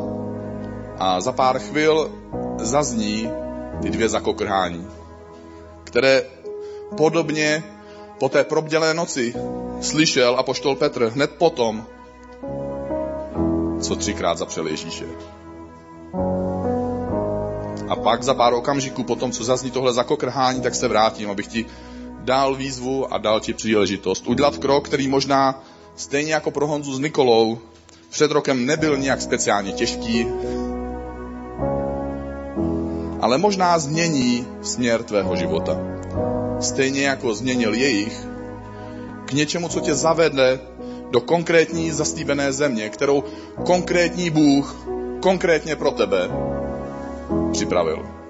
A 0.99 1.21
za 1.21 1.31
pár 1.31 1.59
chvil 1.59 2.11
zazní 2.59 3.29
ty 3.81 3.89
dvě 3.89 4.09
zakokrhání, 4.09 4.87
které 5.83 6.21
podobně 6.97 7.63
po 8.19 8.29
té 8.29 8.43
probdělé 8.43 8.93
noci 8.93 9.33
slyšel 9.81 10.35
a 10.39 10.43
poštol 10.43 10.75
Petr 10.75 11.05
hned 11.05 11.31
potom, 11.31 11.85
co 13.81 13.95
třikrát 13.95 14.37
zapřel 14.37 14.67
Ježíše. 14.67 15.05
A 17.89 17.95
pak 17.95 18.23
za 18.23 18.33
pár 18.33 18.53
okamžiků 18.53 19.03
po 19.03 19.15
tom, 19.15 19.31
co 19.31 19.43
zazní 19.43 19.71
tohle 19.71 19.93
zakokrhání, 19.93 20.61
tak 20.61 20.75
se 20.75 20.87
vrátím, 20.87 21.29
abych 21.29 21.47
ti 21.47 21.65
dal 22.23 22.55
výzvu 22.55 23.13
a 23.13 23.17
dal 23.17 23.39
ti 23.39 23.53
příležitost. 23.53 24.27
Udělat 24.27 24.57
krok, 24.57 24.85
který 24.85 25.07
možná 25.07 25.63
stejně 25.95 26.33
jako 26.33 26.51
pro 26.51 26.67
Honzu 26.67 26.93
s 26.93 26.99
Nikolou 26.99 27.59
před 28.09 28.31
rokem 28.31 28.65
nebyl 28.65 28.97
nějak 28.97 29.21
speciálně 29.21 29.71
těžký, 29.71 30.27
ale 33.21 33.37
možná 33.37 33.79
změní 33.79 34.47
směr 34.61 35.03
tvého 35.03 35.35
života. 35.35 35.77
Stejně 36.59 37.07
jako 37.07 37.33
změnil 37.33 37.73
jejich 37.73 38.27
k 39.25 39.33
něčemu, 39.33 39.69
co 39.69 39.79
tě 39.79 39.95
zavede 39.95 40.59
do 41.11 41.21
konkrétní 41.21 41.91
zastýbené 41.91 42.53
země, 42.53 42.89
kterou 42.89 43.23
konkrétní 43.65 44.29
Bůh 44.29 44.75
konkrétně 45.19 45.75
pro 45.75 45.91
tebe 45.91 46.29
připravil. 47.53 48.22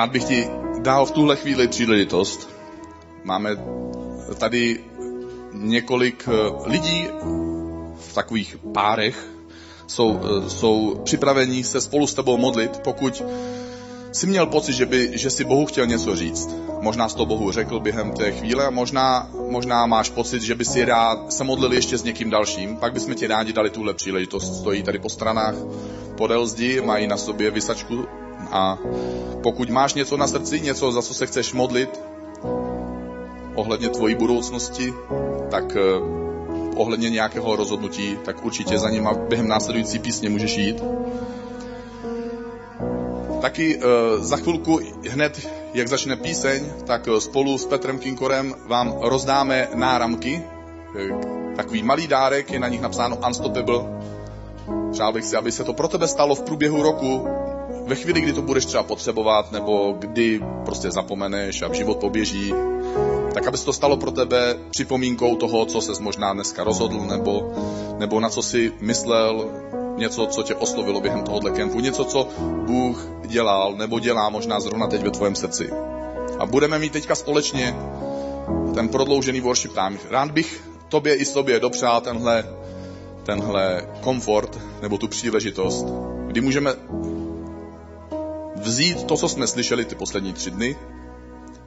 Rád 0.00 0.10
bych 0.10 0.24
ti 0.24 0.48
dal 0.82 1.06
v 1.06 1.10
tuhle 1.10 1.36
chvíli 1.36 1.68
příležitost. 1.68 2.48
Máme 3.24 3.50
tady 4.38 4.80
několik 5.52 6.28
eh, 6.28 6.32
lidí 6.64 7.08
v 8.08 8.14
takových 8.14 8.56
párech, 8.72 9.26
jsou, 9.86 10.20
eh, 10.24 10.50
jsou 10.50 11.00
připraveni 11.04 11.64
se 11.64 11.80
spolu 11.80 12.06
s 12.06 12.14
tebou 12.14 12.36
modlit, 12.36 12.80
pokud 12.84 13.22
jsi 14.12 14.26
měl 14.26 14.46
pocit, 14.46 14.72
že, 14.72 14.86
by, 14.86 15.18
že 15.18 15.30
si 15.30 15.44
Bohu 15.44 15.66
chtěl 15.66 15.86
něco 15.86 16.16
říct. 16.16 16.48
Možná 16.80 17.08
jsi 17.08 17.16
to 17.16 17.26
Bohu 17.26 17.52
řekl 17.52 17.80
během 17.80 18.12
té 18.12 18.32
chvíle 18.32 18.66
a 18.66 18.70
možná, 18.70 19.28
možná 19.48 19.86
máš 19.86 20.10
pocit, 20.10 20.42
že 20.42 20.54
by 20.54 20.64
si 20.64 20.84
rád 20.84 21.32
se 21.32 21.44
modlil 21.44 21.72
ještě 21.72 21.98
s 21.98 22.04
někým 22.04 22.30
dalším. 22.30 22.76
Pak 22.76 22.92
bychom 22.92 23.14
ti 23.14 23.26
rádi 23.26 23.52
dali 23.52 23.70
tuhle 23.70 23.94
příležitost. 23.94 24.60
Stojí 24.60 24.82
tady 24.82 24.98
po 24.98 25.08
stranách 25.08 25.54
podél 26.16 26.46
zdi, 26.46 26.80
mají 26.80 27.06
na 27.06 27.16
sobě 27.16 27.50
vysačku 27.50 28.06
a 28.50 28.78
pokud 29.42 29.70
máš 29.70 29.94
něco 29.94 30.16
na 30.16 30.26
srdci, 30.26 30.60
něco, 30.60 30.92
za 30.92 31.02
co 31.02 31.14
se 31.14 31.26
chceš 31.26 31.52
modlit, 31.52 32.00
ohledně 33.54 33.88
tvojí 33.88 34.14
budoucnosti, 34.14 34.94
tak 35.50 35.76
eh, 35.76 36.20
ohledně 36.76 37.10
nějakého 37.10 37.56
rozhodnutí, 37.56 38.18
tak 38.24 38.44
určitě 38.44 38.78
za 38.78 38.90
nima 38.90 39.14
během 39.14 39.48
následující 39.48 39.98
písně 39.98 40.30
můžeš 40.30 40.56
jít. 40.56 40.82
Taky 43.40 43.76
uh, 43.76 43.82
za 44.20 44.36
chvilku 44.36 44.80
hned, 45.10 45.48
jak 45.74 45.88
začne 45.88 46.16
píseň, 46.16 46.72
tak 46.86 47.06
uh, 47.06 47.18
spolu 47.18 47.58
s 47.58 47.64
Petrem 47.64 47.98
Kinkorem 47.98 48.54
vám 48.66 48.94
rozdáme 49.00 49.68
náramky. 49.74 50.42
Takový 51.56 51.82
malý 51.82 52.06
dárek, 52.06 52.50
je 52.50 52.58
na 52.58 52.68
nich 52.68 52.80
napsáno 52.80 53.16
Unstoppable. 53.26 53.80
Přál 54.92 55.12
bych 55.12 55.24
si, 55.24 55.36
aby 55.36 55.52
se 55.52 55.64
to 55.64 55.72
pro 55.72 55.88
tebe 55.88 56.08
stalo 56.08 56.34
v 56.34 56.42
průběhu 56.42 56.82
roku 56.82 57.28
ve 57.90 57.96
chvíli, 57.96 58.20
kdy 58.20 58.32
to 58.32 58.42
budeš 58.42 58.64
třeba 58.64 58.82
potřebovat, 58.82 59.52
nebo 59.52 59.96
kdy 59.98 60.40
prostě 60.64 60.90
zapomeneš 60.90 61.62
a 61.62 61.74
život 61.74 61.98
poběží, 61.98 62.54
tak 63.34 63.46
aby 63.46 63.58
se 63.58 63.64
to 63.64 63.72
stalo 63.72 63.96
pro 63.96 64.10
tebe 64.10 64.58
připomínkou 64.70 65.36
toho, 65.36 65.66
co 65.66 65.80
ses 65.80 65.98
možná 65.98 66.32
dneska 66.32 66.64
rozhodl, 66.64 67.00
nebo, 67.00 67.52
nebo 67.98 68.20
na 68.20 68.28
co 68.28 68.42
si 68.42 68.72
myslel, 68.80 69.50
něco, 69.96 70.26
co 70.26 70.42
tě 70.42 70.54
oslovilo 70.54 71.00
během 71.00 71.22
tohohle 71.22 71.50
kempu, 71.50 71.80
něco, 71.80 72.04
co 72.04 72.28
Bůh 72.66 73.08
dělal, 73.26 73.74
nebo 73.76 74.00
dělá 74.00 74.28
možná 74.28 74.60
zrovna 74.60 74.86
teď 74.86 75.02
ve 75.02 75.10
tvém 75.10 75.34
srdci. 75.34 75.70
A 76.38 76.46
budeme 76.46 76.78
mít 76.78 76.92
teďka 76.92 77.14
společně 77.14 77.76
ten 78.74 78.88
prodloužený 78.88 79.40
worship 79.40 79.72
time. 79.72 79.98
Rád 80.10 80.30
bych 80.30 80.62
tobě 80.88 81.14
i 81.14 81.24
sobě 81.24 81.60
dopřál 81.60 82.00
tenhle, 82.00 82.44
tenhle 83.22 83.88
komfort 84.00 84.58
nebo 84.82 84.98
tu 84.98 85.08
příležitost, 85.08 85.86
kdy 86.26 86.40
můžeme 86.40 86.74
vzít 88.60 89.04
to, 89.04 89.16
co 89.16 89.28
jsme 89.28 89.46
slyšeli 89.46 89.84
ty 89.84 89.94
poslední 89.94 90.32
tři 90.32 90.50
dny, 90.50 90.76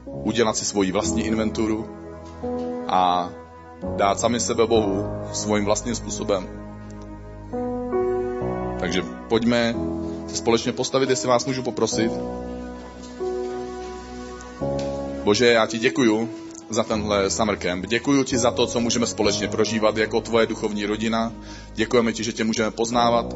udělat 0.06 0.58
si 0.58 0.66
svoji 0.66 0.92
vlastní 0.92 1.26
inventuru 1.26 1.90
a 2.88 3.30
dát 3.96 4.20
sami 4.20 4.40
sebe 4.40 4.68
Bohu 4.68 5.06
svým 5.34 5.66
vlastním 5.66 5.96
způsobem. 5.96 6.50
Takže 8.80 9.02
pojďme 9.30 9.76
se 10.28 10.36
společně 10.36 10.72
postavit, 10.72 11.10
jestli 11.10 11.28
vás 11.28 11.46
můžu 11.46 11.64
poprosit. 11.64 12.12
Bože, 15.24 15.48
já 15.48 15.68
ti 15.68 15.80
děkuju 15.80 16.30
za 16.70 16.84
tenhle 16.84 17.30
summer 17.30 17.58
camp. 17.58 17.86
Děkuji 17.86 18.24
ti 18.24 18.38
za 18.38 18.52
to, 18.52 18.68
co 18.68 18.80
můžeme 18.80 19.08
společně 19.08 19.48
prožívat 19.48 19.98
jako 19.98 20.22
tvoje 20.22 20.46
duchovní 20.46 20.86
rodina. 20.86 21.34
Děkujeme 21.74 22.14
ti, 22.14 22.24
že 22.24 22.34
tě 22.34 22.44
můžeme 22.44 22.72
poznávat, 22.72 23.36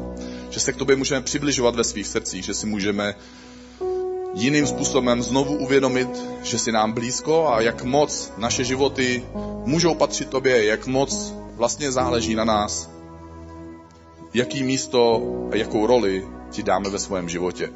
že 0.50 0.60
se 0.60 0.72
k 0.72 0.76
tobě 0.76 0.96
můžeme 0.96 1.20
přibližovat 1.20 1.76
ve 1.76 1.84
svých 1.84 2.06
srdcích, 2.06 2.44
že 2.44 2.54
si 2.54 2.66
můžeme 2.66 3.14
jiným 4.34 4.66
způsobem 4.66 5.22
znovu 5.22 5.56
uvědomit, 5.56 6.08
že 6.42 6.58
si 6.58 6.72
nám 6.72 6.92
blízko 6.92 7.48
a 7.48 7.60
jak 7.60 7.84
moc 7.84 8.32
naše 8.36 8.64
životy 8.64 9.22
můžou 9.64 9.94
patřit 9.94 10.28
tobě, 10.28 10.64
jak 10.64 10.86
moc 10.86 11.34
vlastně 11.56 11.92
záleží 11.92 12.34
na 12.34 12.44
nás, 12.44 12.90
jaký 14.34 14.62
místo 14.62 15.22
a 15.52 15.56
jakou 15.56 15.86
roli 15.86 16.28
ti 16.50 16.62
dáme 16.62 16.90
ve 16.90 16.98
svém 16.98 17.28
životě. 17.28 17.70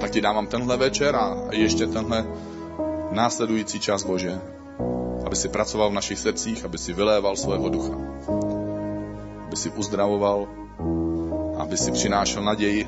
Tak 0.00 0.10
ti 0.10 0.20
dávám 0.20 0.46
tenhle 0.46 0.76
večer 0.76 1.16
a 1.16 1.36
ještě 1.50 1.86
tenhle 1.86 2.26
následující 3.10 3.80
čas 3.80 4.04
Bože, 4.04 4.40
aby 5.26 5.36
si 5.36 5.48
pracoval 5.48 5.90
v 5.90 5.94
našich 5.94 6.18
srdcích, 6.18 6.64
aby 6.64 6.78
si 6.78 6.92
vyléval 6.92 7.36
svého 7.36 7.68
ducha, 7.68 7.94
aby 9.46 9.56
si 9.56 9.70
uzdravoval, 9.70 10.48
aby 11.58 11.76
si 11.76 11.92
přinášel 11.92 12.42
naději, 12.42 12.86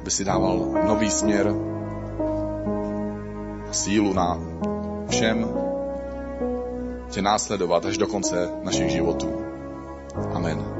aby 0.00 0.10
si 0.10 0.24
dával 0.24 0.58
nový 0.86 1.10
směr 1.10 1.52
a 3.68 3.72
sílu 3.72 4.12
na 4.12 4.40
všem 5.08 5.46
tě 7.10 7.22
následovat 7.22 7.84
až 7.86 7.98
do 7.98 8.06
konce 8.06 8.50
našich 8.62 8.90
životů. 8.90 9.28
Amen. 10.34 10.79